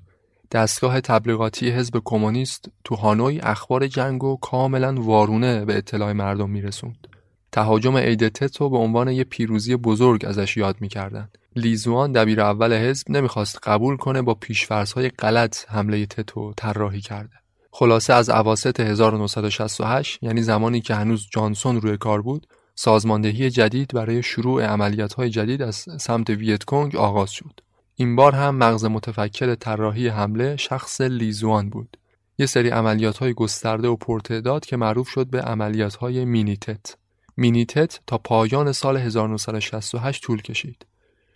[0.51, 7.07] دستگاه تبلیغاتی حزب کمونیست تو هانوی اخبار جنگ و کاملا وارونه به اطلاع مردم میرسوند.
[7.51, 11.37] تهاجم عید تتو به عنوان یه پیروزی بزرگ ازش یاد می‌کردند.
[11.55, 17.35] لیزوان دبیر اول حزب نمی‌خواست قبول کنه با پیشفرزهای غلط حمله تتو طراحی کرده.
[17.71, 24.23] خلاصه از اواسط 1968 یعنی زمانی که هنوز جانسون روی کار بود سازماندهی جدید برای
[24.23, 27.61] شروع عملیات‌های جدید از سمت ویتکونگ آغاز شد.
[28.01, 31.97] این بار هم مغز متفکر طراحی حمله شخص لیزوان بود.
[32.37, 36.95] یه سری عملیات های گسترده و پرتعداد که معروف شد به عملیات های مینی‌تت.
[37.37, 40.85] مینی‌تت تا پایان سال 1968 طول کشید.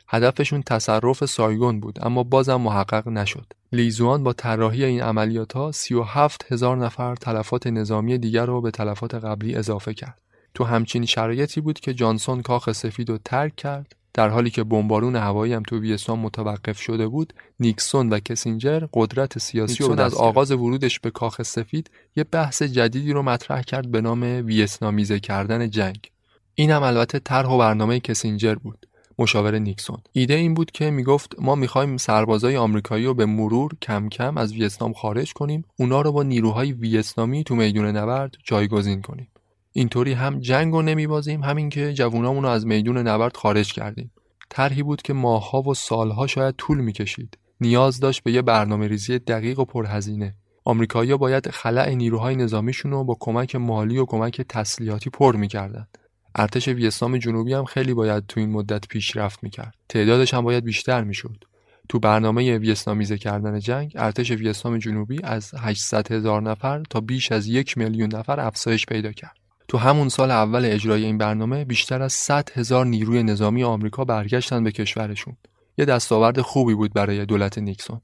[0.07, 3.53] هدفشون تصرف سایگون بود اما بازم محقق نشد.
[3.71, 9.15] لیزوان با طراحی این عملیات ها 37 هزار نفر تلفات نظامی دیگر رو به تلفات
[9.15, 10.21] قبلی اضافه کرد.
[10.53, 15.15] تو همچین شرایطی بود که جانسون کاخ سفید رو ترک کرد در حالی که بمبارون
[15.15, 20.51] هوایی هم تو ویتنام متوقف شده بود نیکسون و کسینجر قدرت سیاسی و از آغاز
[20.51, 26.11] ورودش به کاخ سفید یه بحث جدیدی رو مطرح کرد به نام ویتنامیزه کردن جنگ.
[26.55, 28.87] این هم البته طرح و برنامه کسینجر بود
[29.19, 29.97] مشاور نیکسون.
[30.11, 34.53] ایده این بود که می‌گفت ما می‌خوایم سربازای آمریکایی رو به مرور کم کم از
[34.53, 39.27] ویتنام خارج کنیم اونا رو با نیروهای ویتنامی تو میدون نبرد جایگزین کنیم.
[39.75, 44.11] اینطوری هم جنگ رو نمیبازیم همین که جوونامون رو از میدون نبرد خارج کردیم.
[44.49, 47.37] طرحی بود که ماهها و سالها شاید طول می‌کشید.
[47.61, 50.35] نیاز داشت به یه برنامه ریزی دقیق و پرهزینه.
[50.65, 55.97] آمریکایی‌ها باید خلع نیروهای نظامیشون رو با کمک مالی و کمک تسلیحاتی پر می‌کردند
[56.35, 59.73] ارتش ویتنام جنوبی هم خیلی باید تو این مدت پیشرفت می‌کرد.
[59.89, 61.43] تعدادش هم باید بیشتر می‌شد.
[61.89, 67.47] تو برنامه ویتنامیزه کردن جنگ ارتش ویتنام جنوبی از 800 هزار نفر تا بیش از
[67.47, 69.42] یک میلیون نفر افزایش پیدا کرد.
[69.67, 74.63] تو همون سال اول اجرای این برنامه بیشتر از 100 هزار نیروی نظامی آمریکا برگشتن
[74.63, 75.37] به کشورشون.
[75.77, 78.01] یه دستاورد خوبی بود برای دولت نیکسون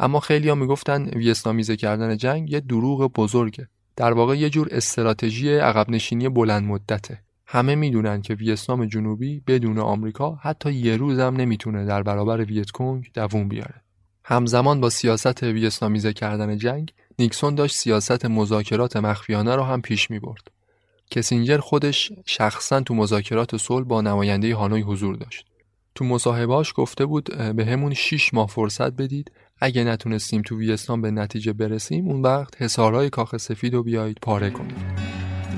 [0.00, 5.54] اما خیلی ها می‌گفتن ویتنامیزه کردن جنگ یه دروغ بزرگه در واقع یه جور استراتژی
[5.54, 11.36] عقب نشینی بلند مدته همه می‌دونن که ویتنام جنوبی بدون آمریکا حتی یه روز هم
[11.36, 13.74] نمی‌تونه در برابر ویتکونگ دووم بیاره
[14.24, 20.18] همزمان با سیاست ویتنامیزه کردن جنگ نیکسون داشت سیاست مذاکرات مخفیانه رو هم پیش می
[20.18, 20.50] برد.
[21.12, 25.46] کسینجر خودش شخصا تو مذاکرات صلح با نماینده هانوی حضور داشت.
[25.94, 31.10] تو مصاحبهاش گفته بود به همون 6 ماه فرصت بدید اگه نتونستیم تو ویتنام به
[31.10, 34.76] نتیجه برسیم اون وقت حسارهای کاخ سفید رو بیایید پاره کنید.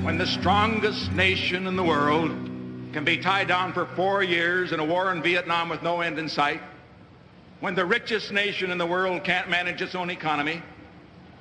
[0.05, 2.31] When the strongest nation in the world
[2.93, 6.19] can be tied down for four years in a war in Vietnam with no end
[6.23, 6.61] in sight,
[7.63, 10.57] when the richest nation in the world can't manage its own economy,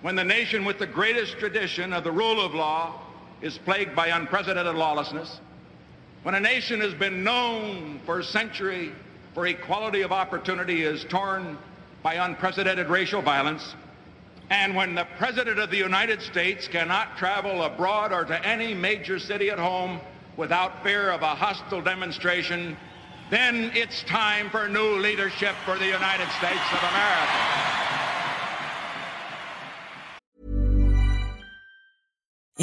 [0.05, 2.81] when the nation with the greatest tradition of the rule of law
[3.45, 5.39] is plagued by unprecedented lawlessness,
[6.23, 8.91] when a nation has been known for a century
[9.35, 11.59] for equality of opportunity is torn
[12.03, 13.75] by unprecedented racial violence,
[14.49, 19.19] and when the President of the United States cannot travel abroad or to any major
[19.19, 20.01] city at home
[20.39, 22.75] without fear of a hostile demonstration,
[23.29, 27.74] then it's time for new leadership for the United States of America.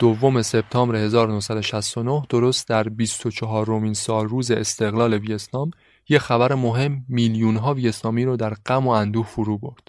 [0.00, 5.70] دوم سپتامبر 1969 درست در 24 رومین سال روز استقلال ویتنام
[6.08, 9.88] یه خبر مهم میلیون ها ویتنامی رو در غم و اندوه فرو برد.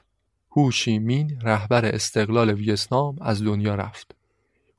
[0.51, 4.15] هوشیمین رهبر استقلال ویتنام از دنیا رفت.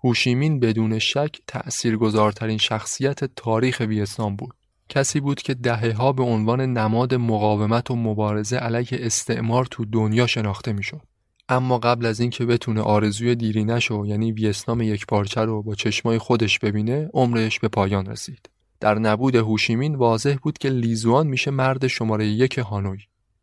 [0.04, 4.54] هوشیمین بدون شک تأثیرگذارترین شخصیت تاریخ ویتنام بود.
[4.88, 10.26] کسی بود که دهه ها به عنوان نماد مقاومت و مبارزه علیه استعمار تو دنیا
[10.26, 11.11] شناخته می‌شد.
[11.52, 16.18] اما قبل از اینکه بتونه آرزوی دیرینش و یعنی ویتنام یک پارچه رو با چشمای
[16.18, 18.50] خودش ببینه عمرش به پایان رسید.
[18.80, 22.98] در نبود هوشیمین واضح بود که لیزوان میشه مرد شماره یک هانوی.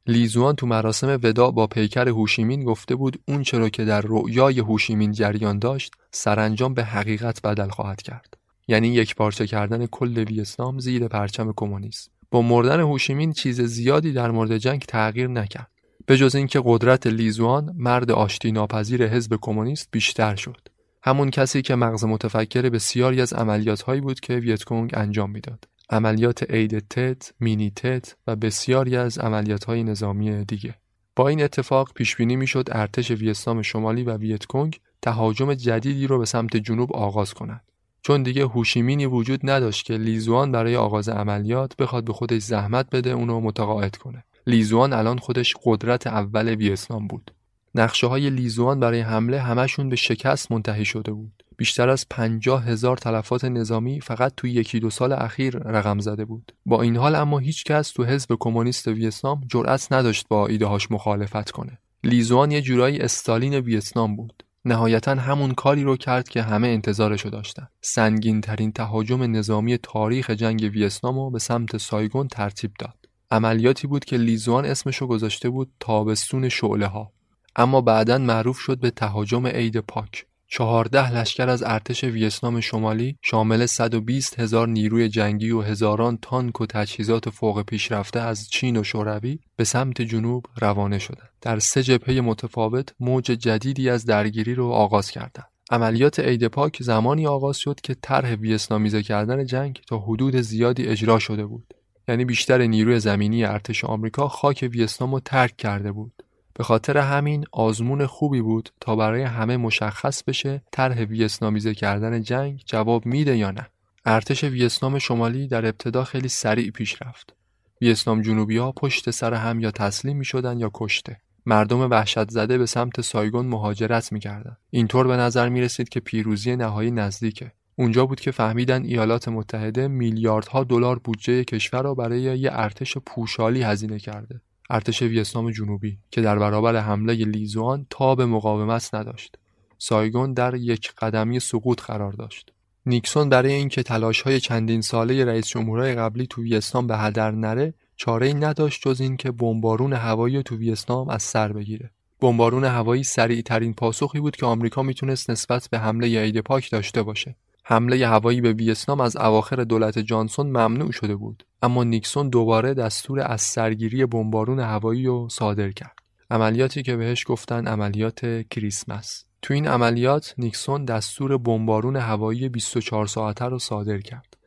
[0.08, 5.12] لیزوان تو مراسم ودا با پیکر هوشیمین گفته بود اون چرا که در رؤیای هوشیمین
[5.12, 8.38] جریان داشت سرانجام به حقیقت بدل خواهد کرد.
[8.67, 12.12] یعنی یک پارچه کردن کل ویتنام زیر پرچم کمونیسم.
[12.32, 15.78] با مردن هوشیمین چیز زیادی در مورد جنگ تغییر نکرد.
[16.10, 20.67] به جز اینکه قدرت لیزوان مرد آشتی ناپذیر حزب کمونیست بیشتر شد.
[21.04, 25.67] همون کسی که مغز متفکر بسیاری از عملیات هایی بود که ویتکونگ انجام می‌داد.
[25.89, 30.76] عملیات عید تت، مینی تت و بسیاری از عملیات های نظامی دیگه.
[31.15, 36.26] با این اتفاق پیش بینی می‌شد ارتش ویتنام شمالی و ویتکونگ تهاجم جدیدی رو به
[36.26, 37.63] سمت جنوب آغاز کنند.
[38.02, 43.10] چون دیگه هوشیمینی وجود نداشت که لیزوان برای آغاز عملیات بخواد به خودش زحمت بده
[43.10, 44.24] اونو متقاعد کنه.
[44.49, 47.31] لیزوان الان خودش قدرت اول ویتنام بود.
[47.75, 51.43] نقشه های لیزوان برای حمله همشون به شکست منتهی شده بود.
[51.57, 56.51] بیشتر از پنجاه هزار تلفات نظامی فقط تو یکی دو سال اخیر رقم زده بود.
[56.65, 61.51] با این حال اما هیچ کس تو حزب کمونیست ویتنام جرأت نداشت با ایدههاش مخالفت
[61.51, 61.77] کنه.
[62.03, 64.43] لیزوان یه جورایی استالین ویتنام بود.
[64.65, 67.67] نهایتا همون کاری رو کرد که همه انتظارشو داشتن.
[67.81, 72.98] سنگین ترین تهاجم نظامی تاریخ جنگ ویتنام رو به سمت سایگون ترتیب داد.
[73.31, 77.11] عملیاتی بود که لیزوان اسمشو گذاشته بود تابستون شعله ها.
[77.55, 80.25] اما بعدا معروف شد به تهاجم عید پاک.
[80.51, 86.65] چهارده لشکر از ارتش ویتنام شمالی شامل 120 هزار نیروی جنگی و هزاران تانک و
[86.65, 91.30] تجهیزات فوق پیشرفته از چین و شوروی به سمت جنوب روانه شدند.
[91.41, 95.47] در سه جبهه متفاوت موج جدیدی از درگیری رو آغاز کردند.
[95.71, 101.19] عملیات عید پاک زمانی آغاز شد که طرح ویتنامیزه کردن جنگ تا حدود زیادی اجرا
[101.19, 101.73] شده بود.
[102.10, 106.24] یعنی بیشتر نیروی زمینی ارتش آمریکا خاک ویتنام رو ترک کرده بود.
[106.53, 112.64] به خاطر همین آزمون خوبی بود تا برای همه مشخص بشه طرح ویتنامیزه کردن جنگ
[112.66, 113.68] جواب میده یا نه
[114.05, 117.36] ارتش ویتنام شمالی در ابتدا خیلی سریع پیش رفت.
[117.82, 121.18] ویتنام جنوبی ها پشت سر هم یا تسلیم می شدن یا کشته.
[121.45, 124.57] مردم وحشت زده به سمت سایگون مهاجرت می‌کردند.
[124.70, 127.51] اینطور به نظر می رسید که پیروزی نهایی نزدیکه.
[127.80, 133.61] اونجا بود که فهمیدن ایالات متحده میلیاردها دلار بودجه کشور را برای یه ارتش پوشالی
[133.61, 134.41] هزینه کرده.
[134.69, 139.36] ارتش ویتنام جنوبی که در برابر حمله لیزوان تا به مقاومت نداشت.
[139.77, 142.53] سایگون در یک قدمی سقوط قرار داشت.
[142.86, 143.84] نیکسون برای اینکه
[144.25, 147.73] های چندین ساله رئیس جمهورهای قبلی تو ویتنام به هدر نره
[148.21, 151.89] ای نداشت جز اینکه بمبارون هوایی تو ویتنام از سر بگیره.
[152.19, 157.03] بمبارون هوایی سریع ترین پاسخی بود که آمریکا می‌تونست نسبت به حمله عید پاک داشته
[157.03, 157.36] باشه.
[157.72, 163.20] حمله هوایی به ویتنام از اواخر دولت جانسون ممنوع شده بود اما نیکسون دوباره دستور
[163.20, 165.95] از سرگیری بمبارون هوایی رو صادر کرد.
[166.32, 169.26] عملیاتی که بهش گفتن عملیات کریسمس.
[169.41, 174.38] تو این عملیات نیکسون دستور بمبارون هوایی 24 ساعته رو صادر کرد.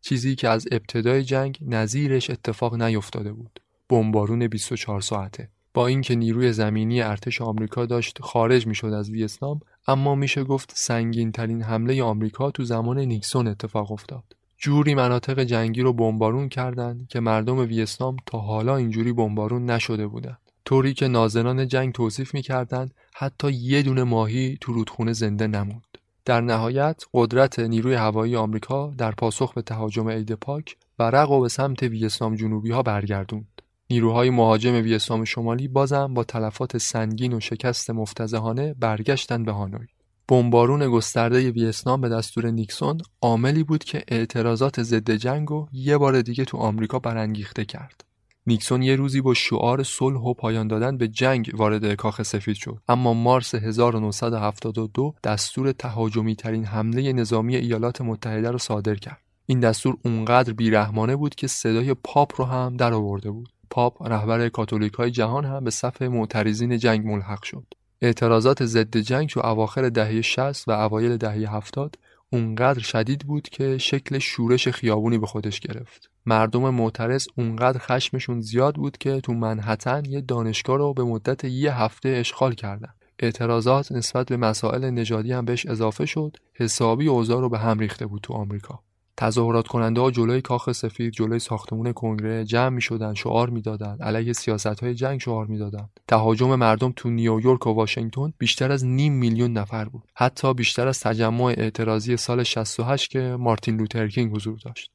[0.00, 3.60] چیزی که از ابتدای جنگ نظیرش اتفاق نیفتاده بود.
[3.88, 5.48] بمبارون 24 ساعته.
[5.74, 11.32] با اینکه نیروی زمینی ارتش آمریکا داشت خارج می‌شد از ویتنام اما میشه گفت سنگین
[11.32, 14.24] ترین حمله آمریکا تو زمان نیکسون اتفاق افتاد.
[14.58, 20.38] جوری مناطق جنگی رو بمبارون کردند که مردم ویتنام تا حالا اینجوری بمبارون نشده بودند
[20.64, 25.98] طوری که ناظران جنگ توصیف می‌کردند حتی یه دونه ماهی تو رودخونه زنده نموند.
[26.24, 31.48] در نهایت قدرت نیروی هوایی آمریکا در پاسخ به تهاجم عید پاک ورق و به
[31.48, 33.51] سمت ویتنام جنوبی ها برگردوند.
[33.92, 39.86] نیروهای مهاجم ویتنام شمالی بازم با تلفات سنگین و شکست مفتزهانه برگشتند به هانوی.
[40.28, 46.22] بمبارون گسترده ویتنام به دستور نیکسون عاملی بود که اعتراضات ضد جنگ و یه بار
[46.22, 48.04] دیگه تو آمریکا برانگیخته کرد.
[48.46, 52.78] نیکسون یه روزی با شعار صلح و پایان دادن به جنگ وارد کاخ سفید شد.
[52.88, 59.22] اما مارس 1972 دستور تهاجمی ترین حمله نظامی ایالات متحده را صادر کرد.
[59.46, 63.48] این دستور اونقدر بیرحمانه بود که صدای پاپ رو هم در آورده بود.
[63.72, 67.66] پاپ رهبر کاتولیک های جهان هم به صف معترضین جنگ ملحق شد.
[68.02, 71.96] اعتراضات ضد جنگ تو اواخر دهه 60 و اوایل دهه 70
[72.32, 76.10] اونقدر شدید بود که شکل شورش خیابونی به خودش گرفت.
[76.26, 81.78] مردم معترض اونقدر خشمشون زیاد بود که تو منحتن یه دانشگاه رو به مدت یه
[81.78, 82.94] هفته اشغال کردن.
[83.18, 86.36] اعتراضات نسبت به مسائل نژادی هم بهش اضافه شد.
[86.54, 88.80] حسابی اوضاع رو به هم ریخته بود تو آمریکا.
[89.22, 94.32] تظاهرات کننده ها جلوی کاخ سفید جلوی ساختمون کنگره جمع می شدن شعار می‌دادند علیه
[94.32, 99.52] سیاست های جنگ شعار می‌دادند تهاجم مردم تو نیویورک و واشنگتن بیشتر از نیم میلیون
[99.52, 100.02] نفر بود.
[100.14, 104.90] حتی بیشتر از تجمع اعتراضی سال 68 که مارتین لوترکینگ حضور داشت.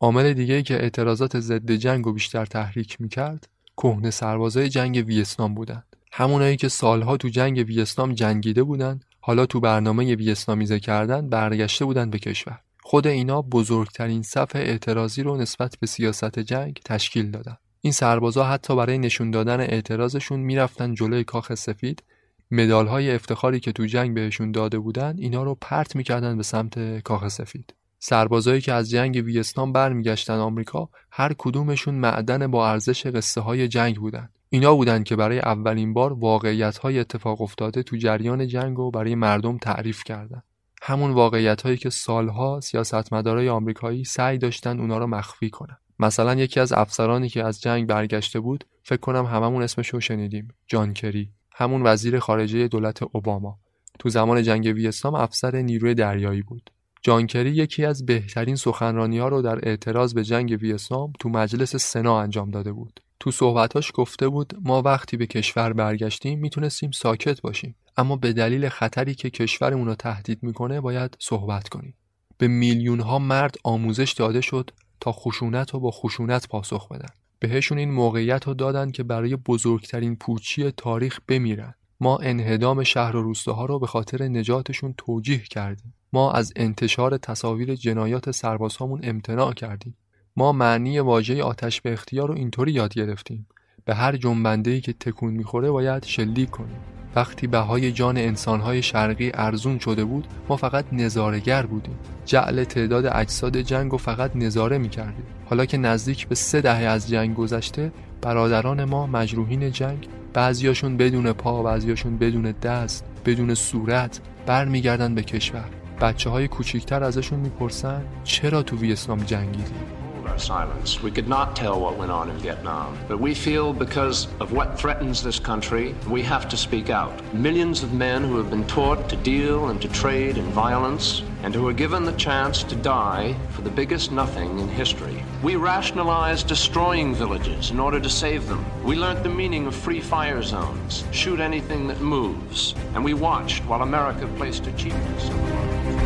[0.00, 5.96] عامل دیگه که اعتراضات ضد جنگ و بیشتر تحریک می‌کرد کهنه سربازای جنگ ویتنام بودند.
[6.12, 12.10] همونایی که سالها تو جنگ ویتنام جنگیده بودند حالا تو برنامه ویتنامیزه کردن برگشته بودند
[12.10, 12.58] به کشور.
[12.82, 17.56] خود اینا بزرگترین صف اعتراضی رو نسبت به سیاست جنگ تشکیل دادن.
[17.80, 22.02] این سربازا حتی برای نشون دادن اعتراضشون می‌رفتن جلوی کاخ سفید.
[22.50, 26.98] مدال های افتخاری که تو جنگ بهشون داده بودن اینا رو پرت می‌کردن به سمت
[26.98, 27.74] کاخ سفید.
[27.98, 33.96] سربازایی که از جنگ ویتنام برمیگشتن آمریکا هر کدومشون معدن با ارزش قصه های جنگ
[33.96, 34.28] بودن.
[34.48, 39.14] اینا بودن که برای اولین بار واقعیت های اتفاق افتاده تو جریان جنگ و برای
[39.14, 40.42] مردم تعریف کردن.
[40.84, 45.76] همون واقعیت هایی که سالها سیاستمدارای آمریکایی سعی داشتن اونا رو مخفی کنن.
[45.98, 50.48] مثلا یکی از افسرانی که از جنگ برگشته بود فکر کنم هممون اسمش رو شنیدیم
[50.66, 51.32] جان کری.
[51.52, 53.58] همون وزیر خارجه دولت اوباما.
[53.98, 56.70] تو زمان جنگ ویتنام افسر نیروی دریایی بود.
[57.02, 61.76] جان کری یکی از بهترین سخنرانی ها رو در اعتراض به جنگ ویتنام تو مجلس
[61.76, 63.00] سنا انجام داده بود.
[63.22, 67.74] تو صحبتاش گفته بود ما وقتی به کشور برگشتیم می‌تونستیم ساکت باشیم.
[67.96, 71.94] اما به دلیل خطری که کشورمون رو تهدید می‌کنه باید صحبت کنیم.
[72.38, 74.70] به میلیون ها مرد آموزش داده شد
[75.00, 77.08] تا خشونت رو با خشونت پاسخ بدن.
[77.38, 81.74] بهشون این موقعیت رو دادن که برای بزرگترین پوچی تاریخ بمیرن.
[82.00, 85.94] ما انهدام شهر و روستاها رو به خاطر نجاتشون توجیه کردیم.
[86.12, 89.96] ما از انتشار تصاویر جنایات سربازهامون امتناع کردیم.
[90.36, 93.46] ما معنی واژه آتش به اختیار رو اینطوری یاد گرفتیم.
[93.84, 96.76] به هر جنبنده‌ای که تکون می‌خوره باید شلیک کنیم.
[97.16, 101.98] وقتی بهای جان انسانهای شرقی ارزون شده بود ما فقط نظارگر بودیم.
[102.24, 105.24] جعل تعداد اجساد جنگ و فقط نظاره می‌کردیم.
[105.44, 111.32] حالا که نزدیک به سه دهه از جنگ گذشته برادران ما مجروحین جنگ بعضیاشون بدون
[111.32, 115.68] پا بعضیاشون بدون دست بدون صورت برمیگردن به کشور.
[116.00, 120.01] بچه های کوچیکتر ازشون می‌پرسن چرا تو ویتنام جنگیدی؟
[120.32, 121.02] Are silenced.
[121.02, 122.98] We could not tell what went on in Vietnam.
[123.06, 127.12] But we feel because of what threatens this country, we have to speak out.
[127.34, 131.54] Millions of men who have been taught to deal and to trade in violence and
[131.54, 135.22] who are given the chance to die for the biggest nothing in history.
[135.42, 138.64] We rationalized destroying villages in order to save them.
[138.82, 143.64] We learned the meaning of free fire zones, shoot anything that moves, and we watched
[143.66, 146.01] while America placed achievements in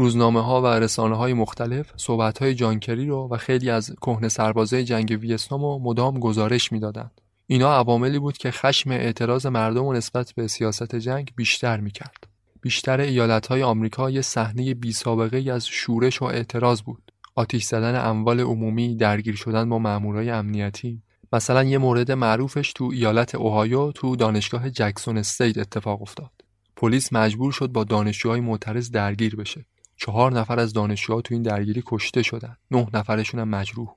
[0.00, 4.84] روزنامه ها و رسانه های مختلف صحبت های جانکری رو و خیلی از کهنه سربازای
[4.84, 7.20] جنگ ویتنام رو مدام گزارش می‌دادند.
[7.46, 12.26] اینا عواملی بود که خشم اعتراض مردم و نسبت به سیاست جنگ بیشتر می‌کرد.
[12.60, 17.12] بیشتر ایالت های آمریکا یه صحنه بی سابقه از شورش و اعتراض بود.
[17.34, 21.02] آتیش زدن اموال عمومی، درگیر شدن با مامورای امنیتی.
[21.32, 26.30] مثلا یه مورد معروفش تو ایالت اوهایو تو دانشگاه جکسون استیت اتفاق افتاد.
[26.76, 29.64] پلیس مجبور شد با دانشجوهای معترض درگیر بشه.
[30.00, 32.56] چهار نفر از دانشجوها تو این درگیری کشته شدن.
[32.70, 33.88] نه نفرشون هم مجروح.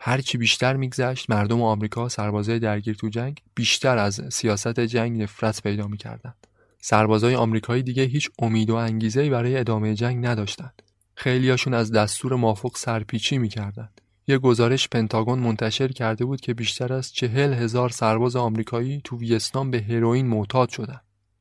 [0.00, 5.86] هرچی بیشتر میگذشت مردم آمریکا سربازای درگیر تو جنگ بیشتر از سیاست جنگ نفرت پیدا
[5.86, 6.46] می‌کردند
[6.80, 10.82] سربازای آمریکایی دیگه هیچ امید و انگیزه برای ادامه جنگ نداشتند
[11.14, 17.12] خیلیاشون از دستور مافوق سرپیچی می‌کردند یه گزارش پنتاگون منتشر کرده بود که بیشتر از
[17.12, 21.00] چهل هزار سرباز آمریکایی تو ویتنام به هروئین معتاد شدن.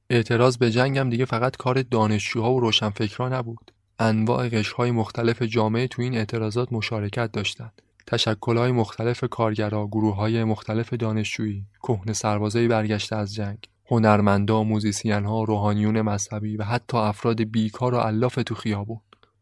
[0.10, 3.72] اعتراض به جنگ هم دیگه فقط کار دانشجوها و روشنفکرا نبود.
[4.00, 7.82] انواع قشرهای مختلف جامعه تو این اعتراضات مشارکت داشتند.
[8.08, 16.58] تشکلهای مختلف کارگرا، گروههای مختلف دانشجویی، کهنه سربازای برگشته از جنگ، هنرمندا، موزیسینها، روحانیون مذهبی
[16.58, 19.00] و حتی افراد بیکار و الاف تو خیابون.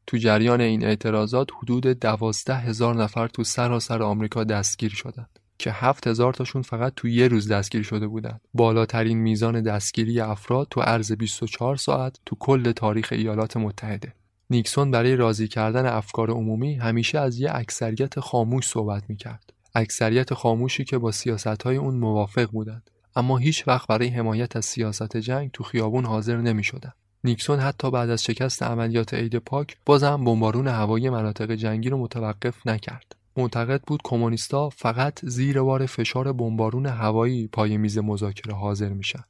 [0.07, 6.07] تو جریان این اعتراضات حدود دوازده هزار نفر تو سراسر آمریکا دستگیر شدند که هفت
[6.07, 8.41] هزار تاشون فقط تو یه روز دستگیر شده بودند.
[8.53, 14.13] بالاترین میزان دستگیری افراد تو عرض 24 ساعت تو کل تاریخ ایالات متحده.
[14.49, 19.53] نیکسون برای راضی کردن افکار عمومی همیشه از یه اکثریت خاموش صحبت می‌کرد.
[19.75, 22.89] اکثریت خاموشی که با سیاست اون موافق بودند.
[23.15, 26.91] اما هیچ وقت برای حمایت از سیاست جنگ تو خیابون حاضر نمی شدن.
[27.23, 32.67] نیکسون حتی بعد از شکست عملیات عید پاک بازم بمبارون هوایی مناطق جنگی رو متوقف
[32.67, 33.15] نکرد.
[33.37, 39.23] معتقد بود کمونیستا فقط زیر بار فشار بمبارون هوایی پای میز مذاکره حاضر میشن.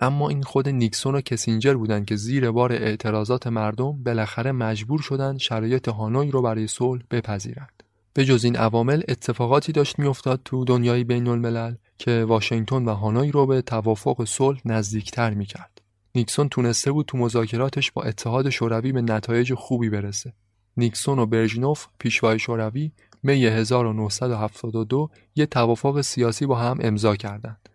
[0.00, 5.38] اما این خود نیکسون و کسینجر بودند که زیر بار اعتراضات مردم بالاخره مجبور شدند
[5.38, 7.82] شرایط هانوی رو برای صلح بپذیرند.
[8.14, 13.30] به جز این عوامل اتفاقاتی داشت میافتاد تو دنیای بین الملل که واشنگتن و هانوی
[13.30, 15.80] رو به توافق صلح نزدیکتر می‌کرد.
[16.14, 20.32] نیکسون تونسته بود تو مذاکراتش با اتحاد شوروی به نتایج خوبی برسه.
[20.76, 22.92] نیکسون و برژنوف پیشوای شوروی
[23.22, 27.69] می 1972 یه توافق سیاسی با هم امضا کردند.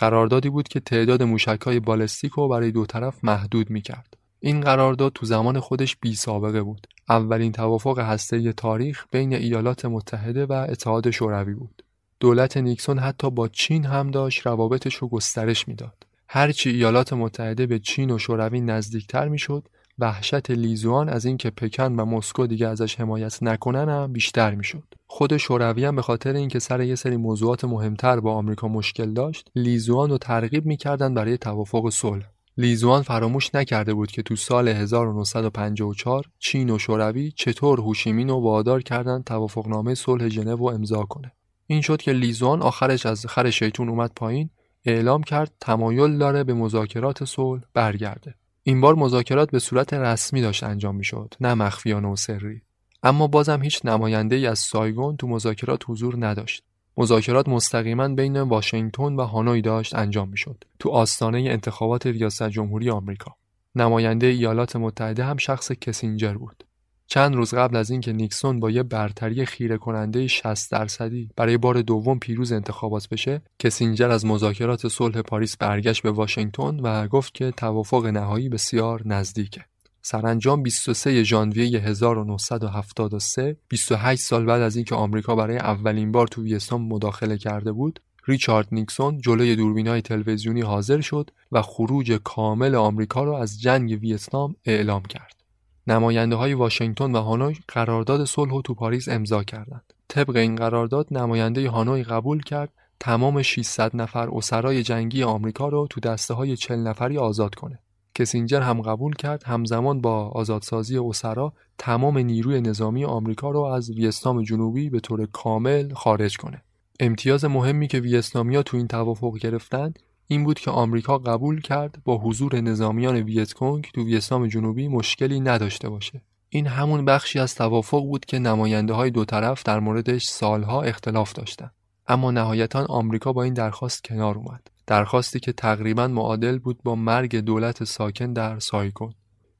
[0.00, 4.16] قراردادی بود که تعداد موشکهای بالستیک رو برای دو طرف محدود می‌کرد.
[4.40, 6.86] این قرارداد تو زمان خودش بی سابقه بود.
[7.08, 11.82] اولین توافق هسته تاریخ بین ایالات متحده و اتحاد شوروی بود.
[12.20, 16.06] دولت نیکسون حتی با چین هم داشت روابطش رو گسترش می‌داد.
[16.28, 22.04] هرچی ایالات متحده به چین و شوروی نزدیکتر می‌شد، وحشت لیزوان از اینکه پکن و
[22.04, 24.94] مسکو دیگه ازش حمایت نکنن هم بیشتر می‌شد.
[25.12, 29.50] خود شوروی هم به خاطر اینکه سر یه سری موضوعات مهمتر با آمریکا مشکل داشت،
[29.54, 32.24] لیزوان رو ترغیب می‌کردن برای توافق صلح.
[32.56, 38.82] لیزوان فراموش نکرده بود که تو سال 1954 چین و شوروی چطور هوشیمین رو وادار
[38.82, 41.32] کردن توافقنامه صلح ژنو رو امضا کنه.
[41.66, 44.50] این شد که لیزوان آخرش از خر شیطون اومد پایین
[44.84, 48.34] اعلام کرد تمایل داره به مذاکرات صلح برگرده.
[48.62, 52.62] این بار مذاکرات به صورت رسمی داشت انجام می‌شد نه مخفیانه و سری
[53.02, 56.62] اما بازم هیچ نماینده ای از سایگون تو مذاکرات حضور نداشت.
[56.96, 60.64] مذاکرات مستقیما بین واشنگتن و هانوی داشت انجام می‌شد.
[60.78, 63.34] تو آستانه انتخابات ریاست جمهوری آمریکا.
[63.74, 66.64] نماینده ایالات متحده هم شخص کسینجر بود.
[67.06, 71.82] چند روز قبل از اینکه نیکسون با یه برتری خیره کننده 60 درصدی برای بار
[71.82, 77.50] دوم پیروز انتخابات بشه کسینجر از مذاکرات صلح پاریس برگشت به واشنگتن و گفت که
[77.50, 79.64] توافق نهایی بسیار نزدیکه.
[80.02, 86.82] سرانجام 23 ژانویه 1973 28 سال بعد از اینکه آمریکا برای اولین بار تو ویتنام
[86.88, 93.42] مداخله کرده بود ریچارد نیکسون جلوی دوربینای تلویزیونی حاضر شد و خروج کامل آمریکا را
[93.42, 95.40] از جنگ ویتنام اعلام کرد
[95.86, 99.94] نماینده های واشنگتن و هانوی قرارداد صلح تو پاریس امضا کردند.
[100.08, 106.00] طبق این قرارداد نماینده هانوی قبول کرد تمام 600 نفر اسرای جنگی آمریکا رو تو
[106.00, 107.78] دسته های 40 نفری آزاد کنه.
[108.14, 114.42] کسینجر هم قبول کرد همزمان با آزادسازی اسرا تمام نیروی نظامی آمریکا رو از ویتنام
[114.42, 116.62] جنوبی به طور کامل خارج کنه.
[117.00, 119.94] امتیاز مهمی که ویتنامیا تو این توافق گرفتن
[120.26, 125.88] این بود که آمریکا قبول کرد با حضور نظامیان ویتکونگ تو ویتنام جنوبی مشکلی نداشته
[125.88, 126.22] باشه.
[126.48, 131.32] این همون بخشی از توافق بود که نماینده های دو طرف در موردش سالها اختلاف
[131.32, 131.74] داشتند.
[132.08, 134.70] اما نهایتا آمریکا با این درخواست کنار اومد.
[134.90, 139.12] درخواستی که تقریبا معادل بود با مرگ دولت ساکن در سایگون.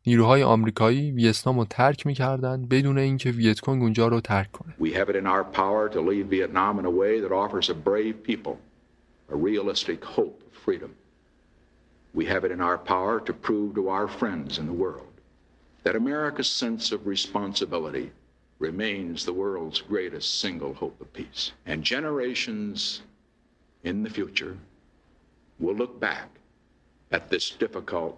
[0.06, 4.74] نیروهای آمریکایی ویتنام رو ترک می‌کردند بدون اینکه ویتکونگ اونجا رو ترک کنه.
[4.80, 7.74] We have it in our power to leave Vietnam in a way that offers a
[7.74, 8.56] brave people
[9.28, 10.90] a realistic hope of freedom.
[12.18, 15.14] We have it in our power to prove to our friends in the world
[15.84, 18.06] that America's sense of responsibility
[18.68, 21.42] remains the world's greatest single hope of peace.
[21.70, 23.02] And generations
[23.90, 24.56] in the future
[25.60, 26.28] will look back
[27.16, 28.14] at this difficult,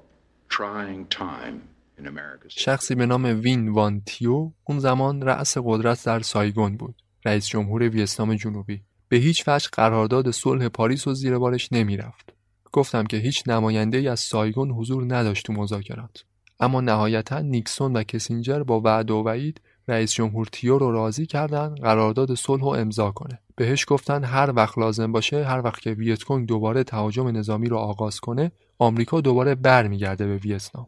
[0.49, 1.57] trying time
[1.99, 7.03] in America's شخصی به نام وین وان تیو اون زمان رأس قدرت در سایگون بود
[7.25, 8.83] رئیس جمهور ویتنام جنوبی.
[9.09, 12.33] به هیچ وجه قرارداد صلح پاریس و زیر بارش نمی‌رفت.
[12.73, 16.25] گفتم که هیچ نماینده ای از سایگون حضور نداشت تو مذاکرات.
[16.61, 21.75] اما نهایتا نیکسون و کسینجر با وعد و وعید رئیس جمهور تیو رو راضی کردن
[21.75, 23.39] قرارداد صلح رو امضا کنه.
[23.57, 28.21] بهش گفتن هر وقت لازم باشه هر وقت که ویتکونگ دوباره تهاجم نظامی رو آغاز
[28.21, 30.87] کنه آمریکا دوباره برمیگرده به ویتنام.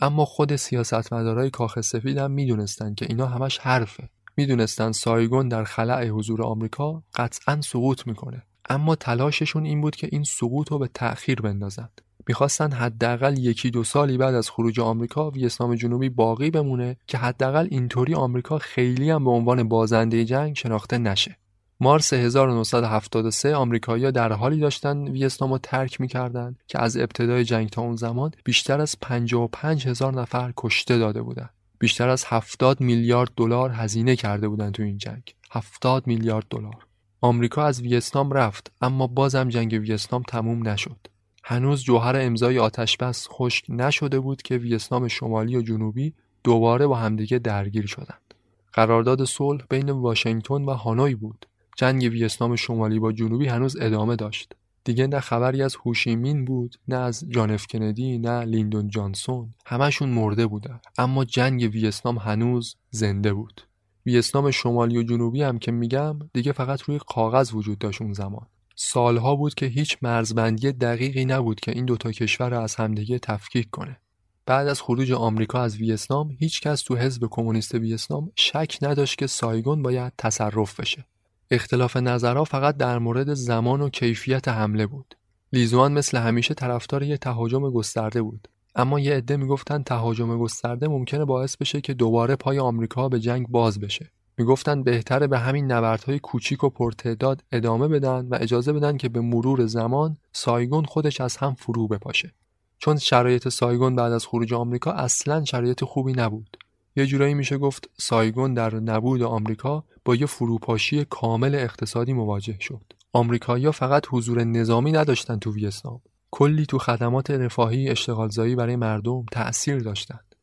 [0.00, 4.08] اما خود سیاستمدارای کاخ سفید هم می‌دونستن که اینا همش حرفه.
[4.36, 8.42] می‌دونستن سایگون در خلع حضور آمریکا قطعا سقوط می‌کنه.
[8.68, 13.84] اما تلاششون این بود که این سقوط رو به تأخیر بندازند می‌خواستن حداقل یکی دو
[13.84, 19.24] سالی بعد از خروج آمریکا ویتنام جنوبی باقی بمونه که حداقل اینطوری آمریکا خیلی هم
[19.24, 21.36] به عنوان بازنده جنگ شناخته نشه.
[21.82, 27.96] مارس 1973 آمریکایی‌ها در حالی داشتن ویتنام ترک می‌کردند که از ابتدای جنگ تا اون
[27.96, 31.50] زمان بیشتر از 55 هزار نفر کشته داده بودند.
[31.78, 35.34] بیشتر از 70 میلیارد دلار هزینه کرده بودند تو این جنگ.
[35.50, 36.86] 70 میلیارد دلار.
[37.20, 41.06] آمریکا از ویتنام رفت اما بازم جنگ ویتنام تموم نشد.
[41.44, 46.14] هنوز جوهر امضای آتش بس خشک نشده بود که ویتنام شمالی و جنوبی
[46.44, 48.34] دوباره با همدیگه درگیر شدند.
[48.72, 51.46] قرارداد صلح بین واشنگتن و هانوی بود.
[51.76, 54.52] جنگ ویتنام شمالی با جنوبی هنوز ادامه داشت.
[54.84, 59.50] دیگه نه خبری از هوشیمین بود، نه از جان اف کندی، نه لیندون جانسون.
[59.66, 60.80] همشون مرده بودن.
[60.98, 63.60] اما جنگ ویتنام هنوز زنده بود.
[64.06, 68.46] ویتنام شمالی و جنوبی هم که میگم دیگه فقط روی کاغذ وجود داشت اون زمان.
[68.76, 73.70] سالها بود که هیچ مرزبندی دقیقی نبود که این دوتا کشور را از همدیگه تفکیک
[73.70, 74.00] کنه.
[74.46, 79.26] بعد از خروج آمریکا از ویتنام هیچ کس تو حزب کمونیست ویتنام شک نداشت که
[79.26, 81.04] سایگون باید تصرف بشه.
[81.52, 85.14] اختلاف نظرها فقط در مورد زمان و کیفیت حمله بود.
[85.52, 88.48] لیزوان مثل همیشه طرفدار یه تهاجم گسترده بود.
[88.74, 93.48] اما یه عده می‌گفتن تهاجم گسترده ممکنه باعث بشه که دوباره پای آمریکا به جنگ
[93.48, 94.10] باز بشه.
[94.38, 99.20] می‌گفتن بهتره به همین نبردهای کوچیک و پرتعداد ادامه بدن و اجازه بدن که به
[99.20, 102.32] مرور زمان سایگون خودش از هم فرو بپاشه.
[102.78, 106.56] چون شرایط سایگون بعد از خروج آمریکا اصلا شرایط خوبی نبود.
[106.96, 112.92] یه جورایی میشه گفت سایگون در نبود آمریکا با یه فروپاشی کامل اقتصادی مواجه شد.
[113.12, 116.00] آمریکایی‌ها فقط حضور نظامی نداشتن تو ویتنام.
[116.30, 120.34] کلی تو خدمات رفاهی اشتغالزایی برای مردم تأثیر داشتند.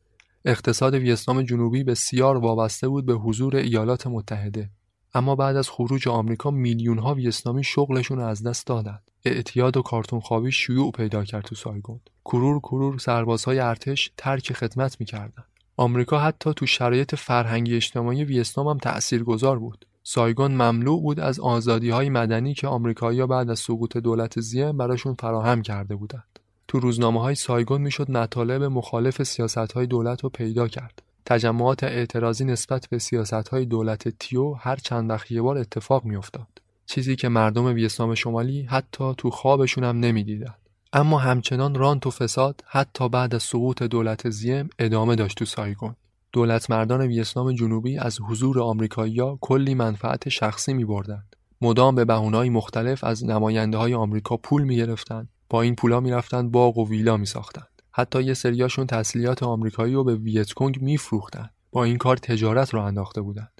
[0.44, 4.70] اقتصاد ویتنام جنوبی بسیار وابسته بود به حضور ایالات متحده.
[5.14, 9.10] اما بعد از خروج آمریکا میلیون ها ویتنامی شغلشون از دست دادند.
[9.24, 12.00] اعتیاد و کارتون خوابی شیوع پیدا کرد تو سایگون.
[12.24, 15.47] کرور کرور سربازهای ارتش ترک خدمت می‌کردند.
[15.80, 19.86] آمریکا حتی تو شرایط فرهنگی اجتماعی ویتنام هم تأثیرگذار بود.
[20.02, 25.14] سایگون مملوع بود از آزادی های مدنی که آمریکایی‌ها بعد از سقوط دولت زیم براشون
[25.14, 26.38] فراهم کرده بودند.
[26.68, 31.02] تو روزنامه های سایگون می‌شد مطالب مخالف سیاست های دولت رو پیدا کرد.
[31.26, 36.62] تجمعات اعتراضی نسبت به سیاست های دولت تیو هر چند وقت یه بار اتفاق میافتاد.
[36.86, 40.67] چیزی که مردم ویتنام شمالی حتی تو خوابشون هم نمی‌دیدند.
[40.92, 45.94] اما همچنان رانت و فساد حتی بعد از سقوط دولت زیم ادامه داشت تو سایگون.
[46.32, 51.36] دولت مردان ویتنام جنوبی از حضور آمریکایی‌ها کلی منفعت شخصی می‌بردند.
[51.60, 55.28] مدام به بهونه‌های مختلف از نماینده آمریکا پول می‌گرفتند.
[55.50, 57.82] با این پولا می‌رفتند باغ و ویلا می‌ساختند.
[57.92, 61.50] حتی یه سریاشون تسلیحات آمریکایی رو به ویتکونگ می‌فروختند.
[61.72, 63.57] با این کار تجارت راه انداخته بودند.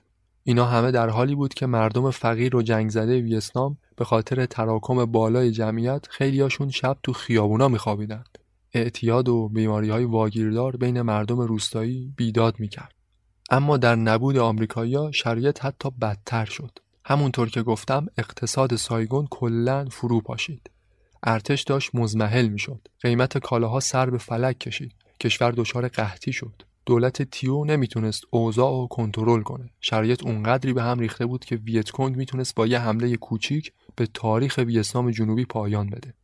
[0.48, 5.04] اینا همه در حالی بود که مردم فقیر و جنگ زده ویتنام به خاطر تراکم
[5.04, 8.38] بالای جمعیت خیلیاشون شب تو خیابونا میخوابیدند.
[8.72, 12.94] اعتیاد و بیماری های واگیردار بین مردم روستایی بیداد می‌کرد.
[13.50, 16.78] اما در نبود آمریکایی‌ها شرایط حتی بدتر شد.
[17.04, 20.70] همونطور که گفتم اقتصاد سایگون کلا فرو پاشید.
[21.22, 22.88] ارتش داشت مزمحل می‌شد.
[23.00, 24.92] قیمت کالاها سر به فلک کشید.
[25.20, 26.62] کشور دچار قحطی شد.
[26.88, 29.70] دولت تیو نمی‌تونست اوضاع و کنترل کنه.
[29.80, 34.58] شرایط اونقدری به هم ریخته بود که ویتکونگ می‌تونست با یه حمله کوچیک به تاریخ
[34.58, 36.14] ویتنام جنوبی پایان بده.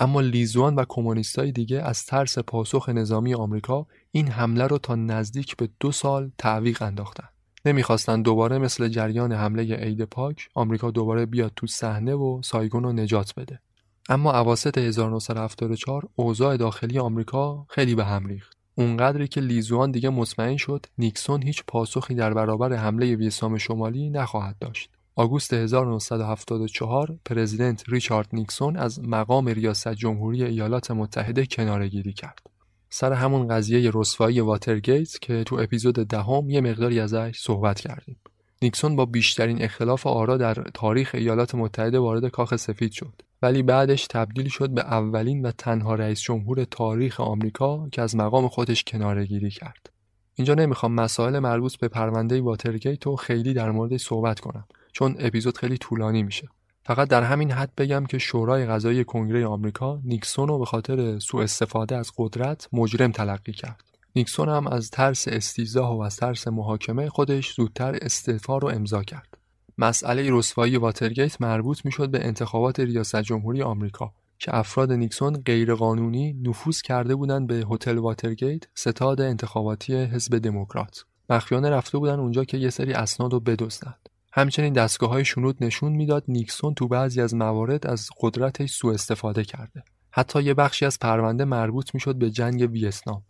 [0.00, 5.56] اما لیزوان و کمونیستای دیگه از ترس پاسخ نظامی آمریکا این حمله رو تا نزدیک
[5.56, 7.28] به دو سال تعویق انداختن.
[7.64, 12.92] نمی‌خواستن دوباره مثل جریان حمله عید پاک آمریکا دوباره بیاد تو صحنه و سایگون رو
[12.92, 13.60] نجات بده.
[14.08, 18.57] اما اواسط 1974 اوضاع داخلی آمریکا خیلی به هم ریخت.
[18.78, 24.56] اونقدری که لیزوان دیگه مطمئن شد نیکسون هیچ پاسخی در برابر حمله ویتنام شمالی نخواهد
[24.60, 24.90] داشت.
[25.16, 32.46] آگوست 1974 پرزیدنت ریچارد نیکسون از مقام ریاست جمهوری ایالات متحده کنارگیری کرد.
[32.90, 38.16] سر همون قضیه رسوایی واترگیت که تو اپیزود دهم یه مقداری ازش صحبت کردیم.
[38.62, 44.06] نیکسون با بیشترین اختلاف آرا در تاریخ ایالات متحده وارد کاخ سفید شد ولی بعدش
[44.06, 49.50] تبدیل شد به اولین و تنها رئیس جمهور تاریخ آمریکا که از مقام خودش کنارگیری
[49.50, 49.90] کرد.
[50.34, 55.58] اینجا نمی‌خوام مسائل مربوط به پرونده واترگیت رو خیلی در موردش صحبت کنم چون اپیزود
[55.58, 56.48] خیلی طولانی میشه.
[56.84, 61.42] فقط در همین حد بگم که شورای قضایی کنگره آمریکا نیکسون رو به خاطر سوء
[61.42, 63.87] استفاده از قدرت مجرم تلقی کرد.
[64.16, 69.38] نیکسون هم از ترس استیزاه و از ترس محاکمه خودش زودتر استعفا رو امضا کرد.
[69.78, 76.80] مسئله رسوایی واترگیت مربوط می‌شد به انتخابات ریاست جمهوری آمریکا که افراد نیکسون غیرقانونی نفوذ
[76.80, 81.04] کرده بودند به هتل واترگیت ستاد انتخاباتی حزب دموکرات.
[81.30, 84.08] مخفیانه رفته بودن اونجا که یه سری اسناد رو بدزدند.
[84.32, 89.44] همچنین دستگاه های شنود نشون می‌داد نیکسون تو بعضی از موارد از قدرتش سوء استفاده
[89.44, 89.84] کرده.
[90.10, 93.22] حتی یه بخشی از پرونده مربوط می‌شد به جنگ ویتنام.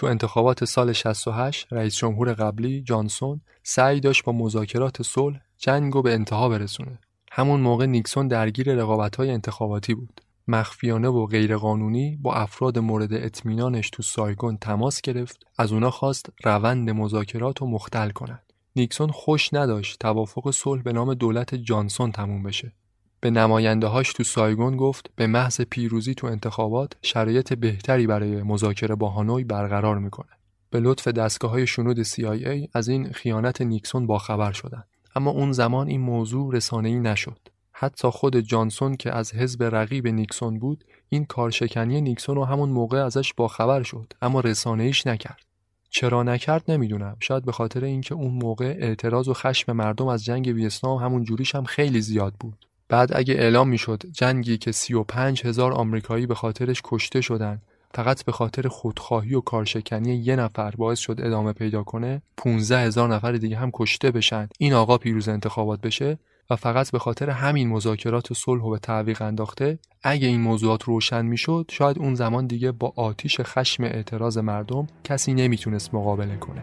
[0.00, 6.02] تو انتخابات سال 68 رئیس جمهور قبلی جانسون سعی داشت با مذاکرات صلح جنگ رو
[6.02, 6.98] به انتها برسونه.
[7.32, 10.20] همون موقع نیکسون درگیر رقابت‌های انتخاباتی بود.
[10.48, 16.90] مخفیانه و غیرقانونی با افراد مورد اطمینانش تو سایگون تماس گرفت از اونا خواست روند
[16.90, 22.72] مذاکرات رو مختل کنند نیکسون خوش نداشت توافق صلح به نام دولت جانسون تموم بشه
[23.20, 28.94] به نماینده هاش تو سایگون گفت به محض پیروزی تو انتخابات شرایط بهتری برای مذاکره
[28.94, 30.30] با هانوی برقرار می‌کنه.
[30.70, 34.84] به لطف دستگاه های شنود CIA از این خیانت نیکسون باخبر شدند
[35.16, 37.38] اما اون زمان این موضوع رسانه‌ای نشد.
[37.72, 43.04] حتی خود جانسون که از حزب رقیب نیکسون بود این کارشکنی نیکسون رو همون موقع
[43.04, 45.46] ازش باخبر شد اما رسانه‌ایش نکرد.
[45.90, 47.16] چرا نکرد نمی‌دونم.
[47.20, 51.54] شاید به خاطر اینکه اون موقع اعتراض و خشم مردم از جنگ ویتنام همون جوریش
[51.54, 52.66] هم خیلی زیاد بود.
[52.90, 57.62] بعد اگه اعلام می‌شد جنگی که 35 هزار آمریکایی به خاطرش کشته شدن
[57.94, 63.14] فقط به خاطر خودخواهی و کارشکنی یه نفر باعث شد ادامه پیدا کنه 15 هزار
[63.14, 66.18] نفر دیگه هم کشته بشن این آقا پیروز انتخابات بشه
[66.50, 69.78] و فقط به خاطر همین مذاکرات صلح و به تعویق انداخته.
[70.02, 75.34] اگه این موضوعات روشن می‌شد شاید اون زمان دیگه با آتیش خشم اعتراض مردم کسی
[75.34, 76.62] نمی‌تونست مقابله کنه.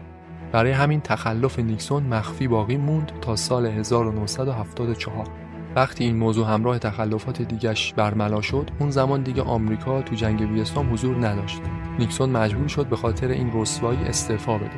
[0.52, 5.47] برای همین تخلف نیکسون مخفی باقی موند تا سال 1974
[5.78, 10.92] وقتی این موضوع همراه تخلفات دیگش برملا شد اون زمان دیگه آمریکا تو جنگ ویتنام
[10.92, 11.60] حضور نداشت
[11.98, 14.70] نیکسون مجبور شد به خاطر این رسوایی استعفا بده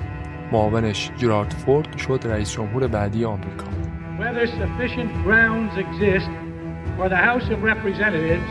[0.52, 3.64] معاونش جرارد فورد شد رئیس جمهور بعدی آمریکا
[4.18, 6.30] whether sufficient grounds exist
[6.96, 8.50] for the House of Representatives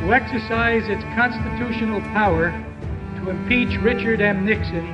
[0.00, 2.44] to exercise its constitutional power
[3.16, 4.38] to impeach Richard M.
[4.50, 4.86] Nixon,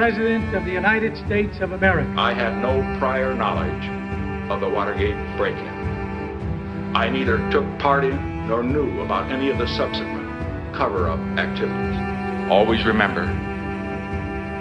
[0.00, 2.10] President of the United States of America.
[2.30, 3.84] I had no prior knowledge
[4.52, 5.95] of the Watergate break-in.
[6.94, 12.50] I neither took part in nor knew about any of the subsequent cover-up activities.
[12.50, 13.22] Always remember,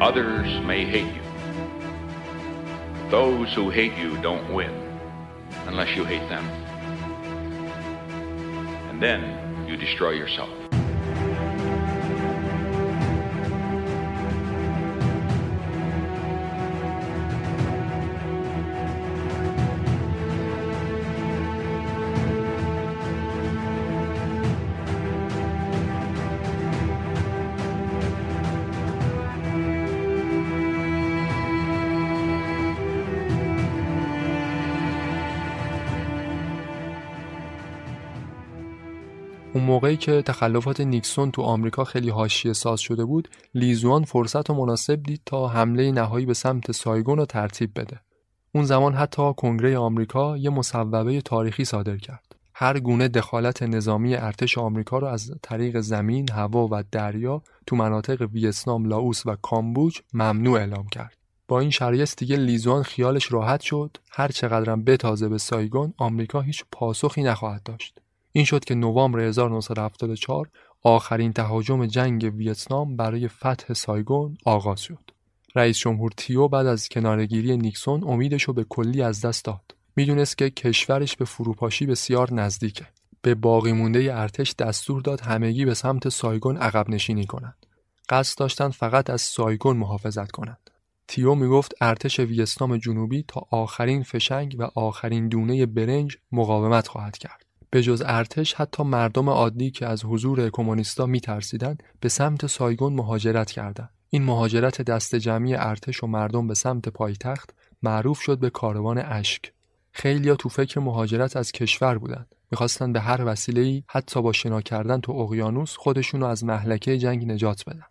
[0.01, 1.21] others may hate you.
[3.09, 4.73] Those who hate you don't win
[5.67, 6.45] unless you hate them.
[8.89, 10.64] And then you destroy yourself.
[39.75, 45.03] موقعی که تخلفات نیکسون تو آمریکا خیلی حاشیه ساز شده بود لیزوان فرصت و مناسب
[45.03, 47.99] دید تا حمله نهایی به سمت سایگون رو ترتیب بده.
[48.53, 52.35] اون زمان حتی کنگره آمریکا یه مصوبه تاریخی صادر کرد.
[52.53, 58.21] هر گونه دخالت نظامی ارتش آمریکا رو از طریق زمین، هوا و دریا تو مناطق
[58.21, 61.17] ویتنام، لاوس و کامبوج ممنوع اعلام کرد.
[61.47, 63.97] با این شرایط دیگه لیزوان خیالش راحت شد.
[64.11, 68.01] هر چقدرم بتازه به سایگون آمریکا هیچ پاسخی نخواهد داشت.
[68.35, 70.49] این شد که نوامبر 1974
[70.83, 75.11] آخرین تهاجم جنگ ویتنام برای فتح سایگون آغاز شد.
[75.55, 79.75] رئیس جمهور تیو بعد از کناره‌گیری نیکسون امیدش رو به کلی از دست داد.
[79.95, 82.87] می‌دونست که کشورش به فروپاشی بسیار نزدیکه.
[83.21, 87.65] به باقی مونده ارتش دستور داد همگی به سمت سایگون عقب نشینی کنند.
[88.09, 90.69] قصد داشتن فقط از سایگون محافظت کنند.
[91.07, 97.44] تیو می‌گفت ارتش ویتنام جنوبی تا آخرین فشنگ و آخرین دونه برنج مقاومت خواهد کرد.
[97.75, 103.51] به جز ارتش حتی مردم عادی که از حضور کمونیستا میترسیدند به سمت سایگون مهاجرت
[103.51, 103.89] کردند.
[104.09, 107.49] این مهاجرت دست جمعی ارتش و مردم به سمت پایتخت
[107.83, 109.51] معروف شد به کاروان اشک.
[109.91, 112.35] خیلیا تو فکر مهاجرت از کشور بودند.
[112.51, 117.63] می‌خواستن به هر وسیله‌ای حتی با شنا کردن تو اقیانوس خودشونو از محلکه جنگ نجات
[117.67, 117.85] بدن.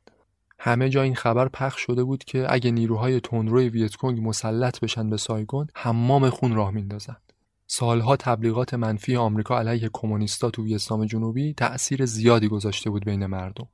[0.58, 5.16] همه جا این خبر پخش شده بود که اگه نیروهای تندروی ویتکونگ مسلط بشن به
[5.16, 7.16] سایگون حمام خون راه میندازن
[7.66, 13.68] سالها تبلیغات منفی آمریکا علیه کمونیستا تو ویتنام جنوبی تأثیر زیادی گذاشته بود بین مردم.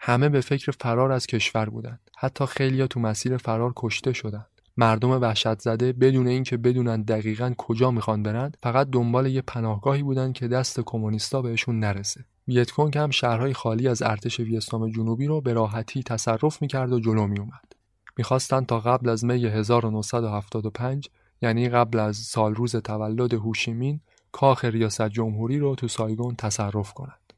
[0.00, 2.00] همه به فکر فرار از کشور بودند.
[2.18, 4.46] حتی خیلیا تو مسیر فرار کشته شدند.
[4.76, 10.32] مردم وحشت زده بدون اینکه بدونن دقیقا کجا می‌خوان برند فقط دنبال یه پناهگاهی بودن
[10.32, 12.24] که دست کمونیستا بهشون نرسه.
[12.48, 17.26] ویتکونگ هم شهرهای خالی از ارتش ویتنام جنوبی رو به راحتی تصرف می‌کرد و جلو
[17.26, 17.72] میومد
[18.18, 21.10] می‌خواستن تا قبل از می 1975
[21.42, 24.00] یعنی قبل از سال روز تولد هوشیمین
[24.32, 27.32] کاخ ریاست جمهوری رو تو سایگون تصرف کنند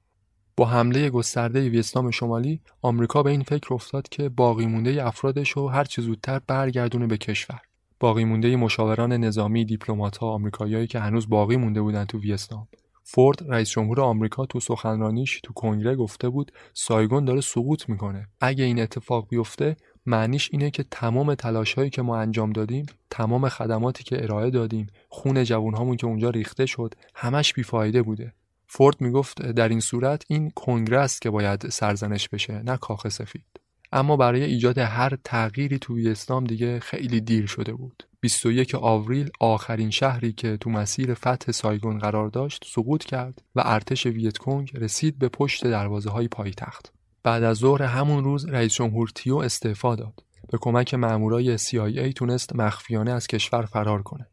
[0.56, 5.68] با حمله گسترده ویتنام شمالی آمریکا به این فکر افتاد که باقی مونده افرادش رو
[5.68, 7.60] هر چه زودتر برگردونه به کشور.
[8.00, 12.68] باقی مونده مشاوران نظامی دیپلمات‌ها آمریکاییایی که هنوز باقی مونده بودن تو ویتنام.
[13.04, 18.28] فورد رئیس جمهور آمریکا تو سخنرانیش تو کنگره گفته بود سایگون داره سقوط می‌کنه.
[18.40, 19.76] اگه این اتفاق بیفته
[20.08, 25.44] معنیش اینه که تمام تلاشهایی که ما انجام دادیم تمام خدماتی که ارائه دادیم خون
[25.44, 28.32] جوانهامون که اونجا ریخته شد همش بیفایده بوده.
[28.66, 33.60] فورد می‌گفت در این صورت این کنگره که باید سرزنش بشه نه کاخ سفید.
[33.92, 38.02] اما برای ایجاد هر تغییری تو ویتنام دیگه خیلی دیر شده بود.
[38.20, 44.06] 21 آوریل آخرین شهری که تو مسیر فتح سایگون قرار داشت سقوط کرد و ارتش
[44.06, 46.97] ویتکونگ رسید به پشت دروازه های پایتخت.
[47.22, 50.22] بعد از ظهر همون روز رئیس جمهور تیو استعفا داد.
[50.52, 54.26] به کمک مامورای CIA تونست مخفیانه از کشور فرار کنه.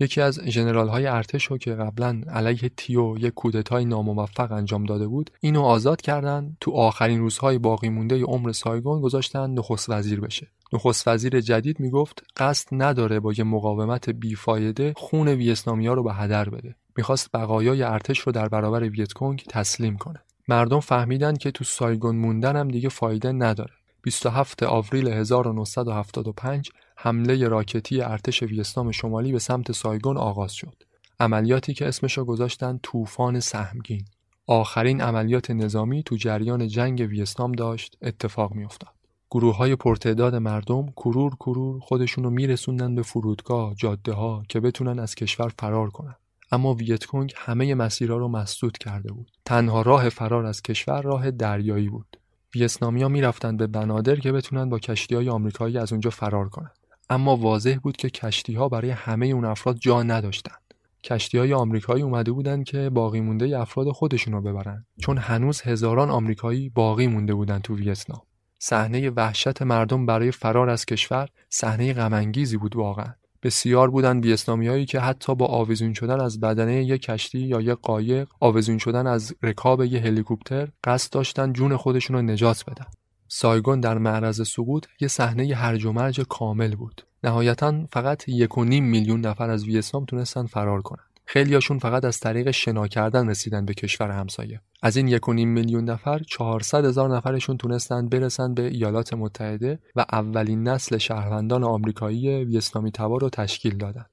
[0.00, 5.30] یکی از ژنرال های ارتش که قبلا علیه تیو یک کودتای ناموفق انجام داده بود
[5.40, 10.48] اینو آزاد کردن تو آخرین روزهای باقی مونده عمر سایگون گذاشتن نخست وزیر بشه.
[10.72, 16.48] نخست وزیر جدید می‌گفت قصد نداره با یه مقاومت بیفایده خون ویتنامیا رو به هدر
[16.48, 16.76] بده.
[16.96, 20.22] می‌خواست بقایای ارتش رو در برابر ویتکونگ تسلیم کنه.
[20.48, 23.72] مردم فهمیدن که تو سایگون موندن هم دیگه فایده نداره
[24.02, 30.82] 27 آوریل 1975 حمله راکتی ارتش ویتنام شمالی به سمت سایگون آغاز شد.
[31.20, 34.04] عملیاتی که اسمشو گذاشتن طوفان سهمگین.
[34.46, 38.94] آخرین عملیات نظامی تو جریان جنگ ویتنام داشت اتفاق میافتاد.
[39.30, 45.14] گروه های پرتعداد مردم کرور کرور خودشونو میرسوندن به فرودگاه، جاده ها که بتونن از
[45.14, 46.16] کشور فرار کنن.
[46.52, 49.30] اما ویتکونگ همه مسیرها رو مسدود کرده بود.
[49.44, 52.16] تنها راه فرار از کشور راه دریایی بود.
[52.54, 56.76] ویتنامیا می‌رفتند به بنادر که بتونن با کشتی های آمریکایی از اونجا فرار کنند.
[57.10, 60.60] اما واضح بود که کشتی ها برای همه اون افراد جا نداشتند.
[61.04, 66.10] کشتی های آمریکایی اومده بودند که باقی مونده افراد خودشون رو ببرن چون هنوز هزاران
[66.10, 68.22] آمریکایی باقی مونده بودند تو ویتنام.
[68.58, 73.14] صحنه وحشت مردم برای فرار از کشور صحنه غم بود واقعا.
[73.42, 78.28] بسیار بودند ویتنامیایی که حتی با آویزون شدن از بدنه یک کشتی یا یک قایق
[78.40, 82.86] آویزون شدن از رکاب یک هلیکوپتر قصد داشتن جون خودشون رو نجات بدن.
[83.28, 87.02] سایگون در معرض سقوط یه صحنه هرج و مرج کامل بود.
[87.24, 92.20] نهایتا فقط یک و نیم میلیون نفر از ویتنام تونستن فرار کنند خیلیاشون فقط از
[92.20, 94.60] طریق شنا کردن رسیدن به کشور همسایه.
[94.82, 100.68] از این یک میلیون نفر 400 هزار نفرشون تونستند برسن به ایالات متحده و اولین
[100.68, 104.10] نسل شهروندان آمریکایی ویتنامی تبار رو تشکیل دادند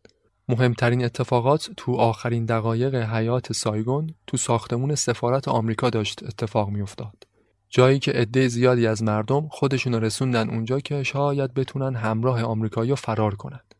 [0.50, 7.28] مهمترین اتفاقات تو آخرین دقایق حیات سایگون تو ساختمون سفارت آمریکا داشت اتفاق میافتاد.
[7.70, 13.36] جایی که عده زیادی از مردم خودشون رسوندن اونجا که شاید بتونن همراه آمریکایی فرار
[13.36, 13.73] کنند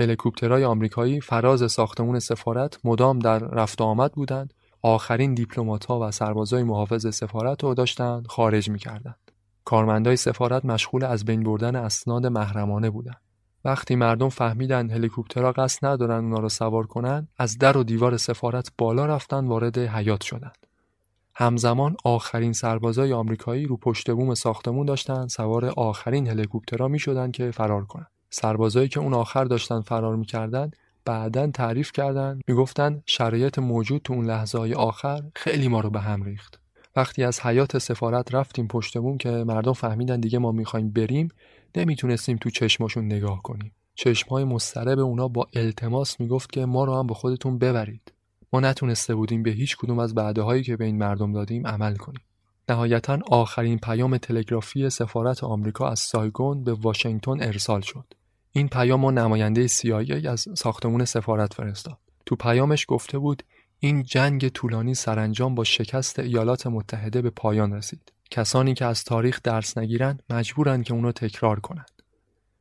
[0.00, 7.14] هلیکوپترهای آمریکایی فراز ساختمون سفارت مدام در رفت آمد بودند آخرین دیپلمات‌ها و سربازای محافظ
[7.14, 9.30] سفارت رو داشتند خارج می‌کردند.
[9.64, 13.20] کارمندای سفارت مشغول از بین بردن اسناد محرمانه بودند.
[13.64, 18.72] وقتی مردم فهمیدن هلیکوپترها قصد ندارن اونا رو سوار کنن از در و دیوار سفارت
[18.78, 20.66] بالا رفتن وارد حیات شدند.
[21.34, 26.98] همزمان آخرین سربازای آمریکایی رو پشت بوم ساختمون داشتن سوار آخرین هلیکوپترها می
[27.32, 28.19] که فرار کنند.
[28.30, 30.70] سربازایی که اون آخر داشتن فرار می‌کردن
[31.04, 36.00] بعدا تعریف کردن می‌گفتن شرایط موجود تو اون لحظه های آخر خیلی ما رو به
[36.00, 36.60] هم ریخت.
[36.96, 41.28] وقتی از حیات سفارت رفتیم پشت بوم که مردم فهمیدن دیگه ما می‌خوایم بریم
[41.76, 43.72] نمی‌تونستیم تو چشماشون نگاه کنیم.
[43.94, 48.12] چشمهای مسترب اونا با التماس می‌گفت که ما رو هم به خودتون ببرید.
[48.52, 51.96] ما نتونسته بودیم به هیچ کدوم از بعده هایی که به این مردم دادیم عمل
[51.96, 52.20] کنیم.
[52.68, 58.04] نهایتا آخرین پیام تلگرافی سفارت آمریکا از سایگون به واشنگتن ارسال شد.
[58.52, 61.98] این پیام و نماینده CIA از ساختمون سفارت فرستاد.
[62.26, 63.42] تو پیامش گفته بود
[63.78, 68.12] این جنگ طولانی سرانجام با شکست ایالات متحده به پایان رسید.
[68.30, 71.90] کسانی که از تاریخ درس نگیرن مجبورن که اونو تکرار کنند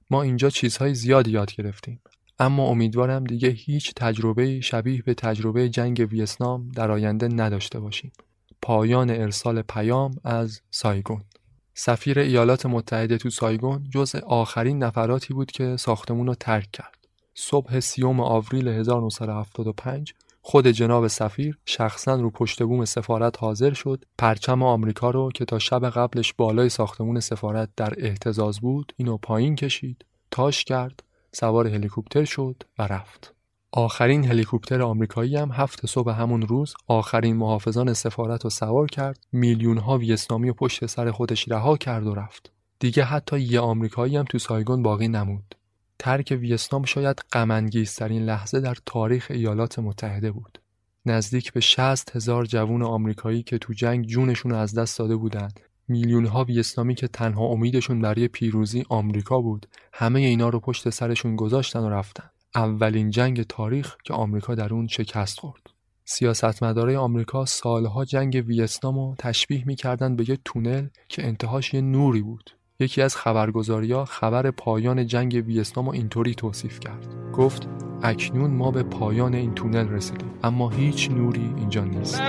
[0.10, 2.02] ما اینجا چیزهای زیادی یاد گرفتیم.
[2.40, 8.12] اما امیدوارم دیگه هیچ تجربه‌ای شبیه به تجربه جنگ ویتنام در آینده نداشته باشیم.
[8.62, 11.24] پایان ارسال پیام از سایگون.
[11.82, 17.08] سفیر ایالات متحده تو سایگون جز آخرین نفراتی بود که ساختمون رو ترک کرد.
[17.34, 24.06] صبح سی‌ام آوریل 1975 خود جناب سفیر شخصا رو پشت بوم سفارت حاضر شد.
[24.18, 29.56] پرچم آمریکا رو که تا شب قبلش بالای ساختمون سفارت در اهتزاز بود اینو پایین
[29.56, 30.06] کشید.
[30.32, 33.39] تاش کرد سوار هلیکوپتر شد و رفت.
[33.72, 39.20] آخرین هلیکوپتر آمریکایی هم هفت صبح همون روز آخرین محافظان سفارت رو سوار کرد.
[39.32, 42.52] میلیون ها ویتنامی و پشت سر خودش رها کرد و رفت.
[42.80, 45.56] دیگه حتی یه آمریکایی هم تو سایگون باقی نموند.
[46.00, 50.60] ترک ویتنام شاید غمانگیزترین لحظه در تاریخ ایالات متحده بود.
[51.06, 55.60] نزدیک به 60 هزار جوون آمریکایی که تو جنگ جونشون از دست داده بودند.
[55.88, 59.68] میلیون ها ویتنامی که تنها امیدشون برای پیروزی آمریکا بود.
[59.94, 62.30] همه اینا رو پشت سرشون گذاشتن و رفتن.
[62.56, 65.62] اولین جنگ تاریخ که آمریکا در اون شکست خورد.
[66.06, 72.22] سیاستمدارای آمریکا سالها جنگ ویتنام رو تشبیه می‌کردند به یه تونل که انتهاش یه نوری
[72.22, 72.50] بود.
[72.80, 77.32] یکی از خبرگزاریا خبر پایان جنگ ویتنام رو اینطوری توصیف کرد.
[77.34, 77.68] گفت
[78.04, 82.22] اکنون ما به پایان این تونل رسیدیم اما هیچ نوری اینجا نیست.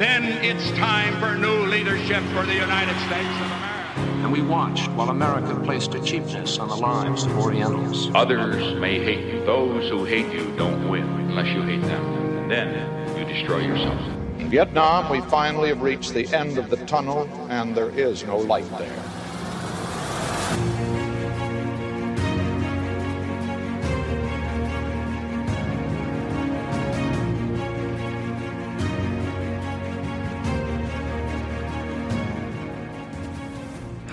[0.00, 4.00] Then it's time for new leadership for the United States of America.
[4.24, 8.10] And we watched while America placed a cheapness on the lives of Orientals.
[8.14, 9.44] Others may hate you.
[9.44, 12.02] Those who hate you don't win unless you hate them.
[12.38, 14.00] And then you destroy yourself.
[14.38, 18.38] In Vietnam, we finally have reached the end of the tunnel, and there is no
[18.38, 19.04] light there.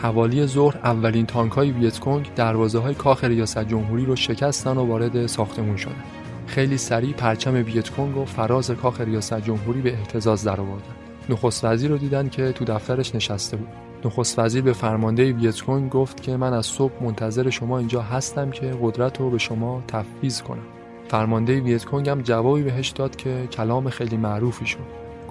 [0.08, 5.26] حوالی ظهر اولین تانک های ویتکونگ دروازه های کاخ ریاست جمهوری رو شکستن و وارد
[5.26, 6.04] ساختمون شدن.
[6.48, 10.96] خیلی سریع پرچم ویتکونگ رو فراز کاخ ریاست جمهوری به اهتزاز درآوردن.
[11.30, 13.68] نخست وزیر رو دیدن که تو دفترش نشسته بود.
[14.06, 18.78] نخست وزیر به فرمانده ویتکونگ گفت که من از صبح منتظر شما اینجا هستم که
[18.82, 20.64] قدرت رو به شما تفویض کنم.
[21.08, 24.80] فرمانده ویتکونگ هم جوابی بهش داد که کلام خیلی معروفی شد.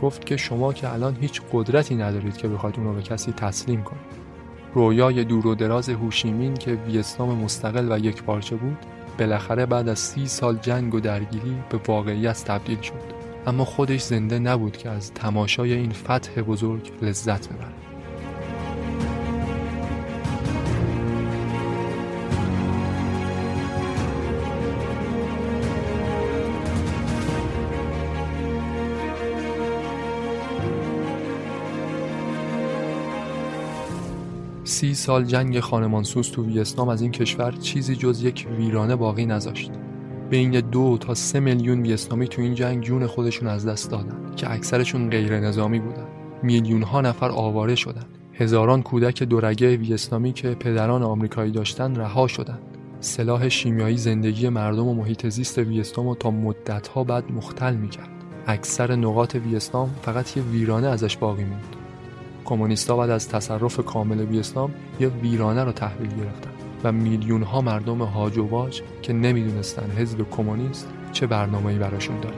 [0.03, 3.83] گفت که شما که الان هیچ قدرتی ندارید که بخواید اون رو به کسی تسلیم
[3.83, 4.26] کنید.
[4.75, 8.79] رویای دور و دراز هوشیمین که ویتنام مستقل و یک پارچه بود
[9.19, 13.17] بالاخره بعد از سی سال جنگ و درگیری به واقعیت تبدیل شد.
[13.47, 17.86] اما خودش زنده نبود که از تماشای این فتح بزرگ لذت ببرد.
[34.77, 39.71] سی سال جنگ خانمانسوز تو ویتنام از این کشور چیزی جز یک ویرانه باقی نذاشت.
[40.31, 44.53] بین دو تا سه میلیون ویتنامی تو این جنگ جون خودشون از دست دادن که
[44.53, 46.07] اکثرشون غیر نظامی بودن.
[46.43, 48.05] میلیون ها نفر آواره شدن.
[48.33, 52.63] هزاران کودک دورگه ویتنامی که پدران آمریکایی داشتن رها شدند
[53.01, 58.11] سلاح شیمیایی زندگی مردم و محیط زیست ویتنام تا مدتها بعد مختل می‌کرد.
[58.47, 61.86] اکثر نقاط ویتنام فقط یه ویرانه ازش باقی موند.
[62.47, 66.51] کمونیستا بعد از تصرف کامل ویتنام یه ویرانه رو تحویل گرفتن
[66.85, 72.37] و میلیون ها مردم هاج و واج که نمی‌دونستن حزب کمونیست چه برنامه‌ای براشون داره.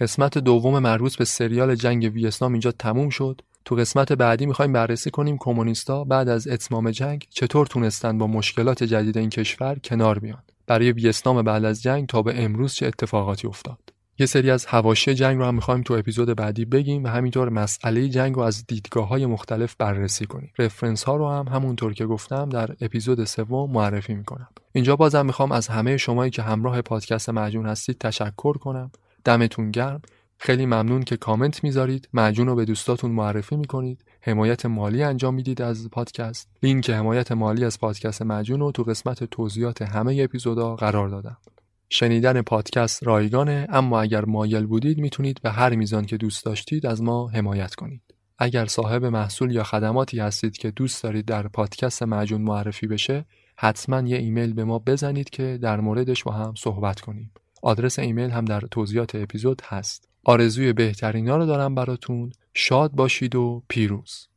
[0.00, 3.40] قسمت دوم مربوط به سریال جنگ ویتنام اینجا تموم شد.
[3.64, 8.84] تو قسمت بعدی می‌خوایم بررسی کنیم کمونیستا بعد از اتمام جنگ چطور تونستن با مشکلات
[8.84, 10.42] جدید این کشور کنار بیان.
[10.66, 13.78] برای ویتنام بعد از جنگ تا به امروز چه اتفاقاتی افتاد؟
[14.18, 18.08] یه سری از هواشی جنگ رو هم می‌خوایم تو اپیزود بعدی بگیم و همینطور مسئله
[18.08, 20.52] جنگ رو از دیدگاه های مختلف بررسی کنیم.
[20.58, 24.48] رفرنس ها رو هم همونطور که گفتم در اپیزود سوم معرفی می‌کنم.
[24.72, 28.90] اینجا بازم می‌خوام از همه شمایی که همراه پادکست معجون هستید تشکر کنم.
[29.24, 30.02] دمتون گرم.
[30.38, 32.08] خیلی ممنون که کامنت می‌ذارید.
[32.12, 34.04] معجون رو به دوستاتون معرفی می‌کنید.
[34.20, 36.48] حمایت مالی انجام می‌دید از پادکست.
[36.62, 41.36] لینک حمایت مالی از پادکست معجون رو تو قسمت توضیحات همه اپیزودا قرار دادم.
[41.90, 47.02] شنیدن پادکست رایگانه اما اگر مایل بودید می‌تونید به هر میزان که دوست داشتید از
[47.02, 48.02] ما حمایت کنید.
[48.38, 53.24] اگر صاحب محصول یا خدماتی هستید که دوست دارید در پادکست معجون معرفی بشه
[53.56, 57.30] حتما یه ایمیل به ما بزنید که در موردش با هم صحبت کنیم.
[57.62, 60.08] آدرس ایمیل هم در توضیحات اپیزود هست.
[60.24, 62.32] آرزوی بهترین ها رو دارم براتون.
[62.54, 64.27] شاد باشید و پیروز.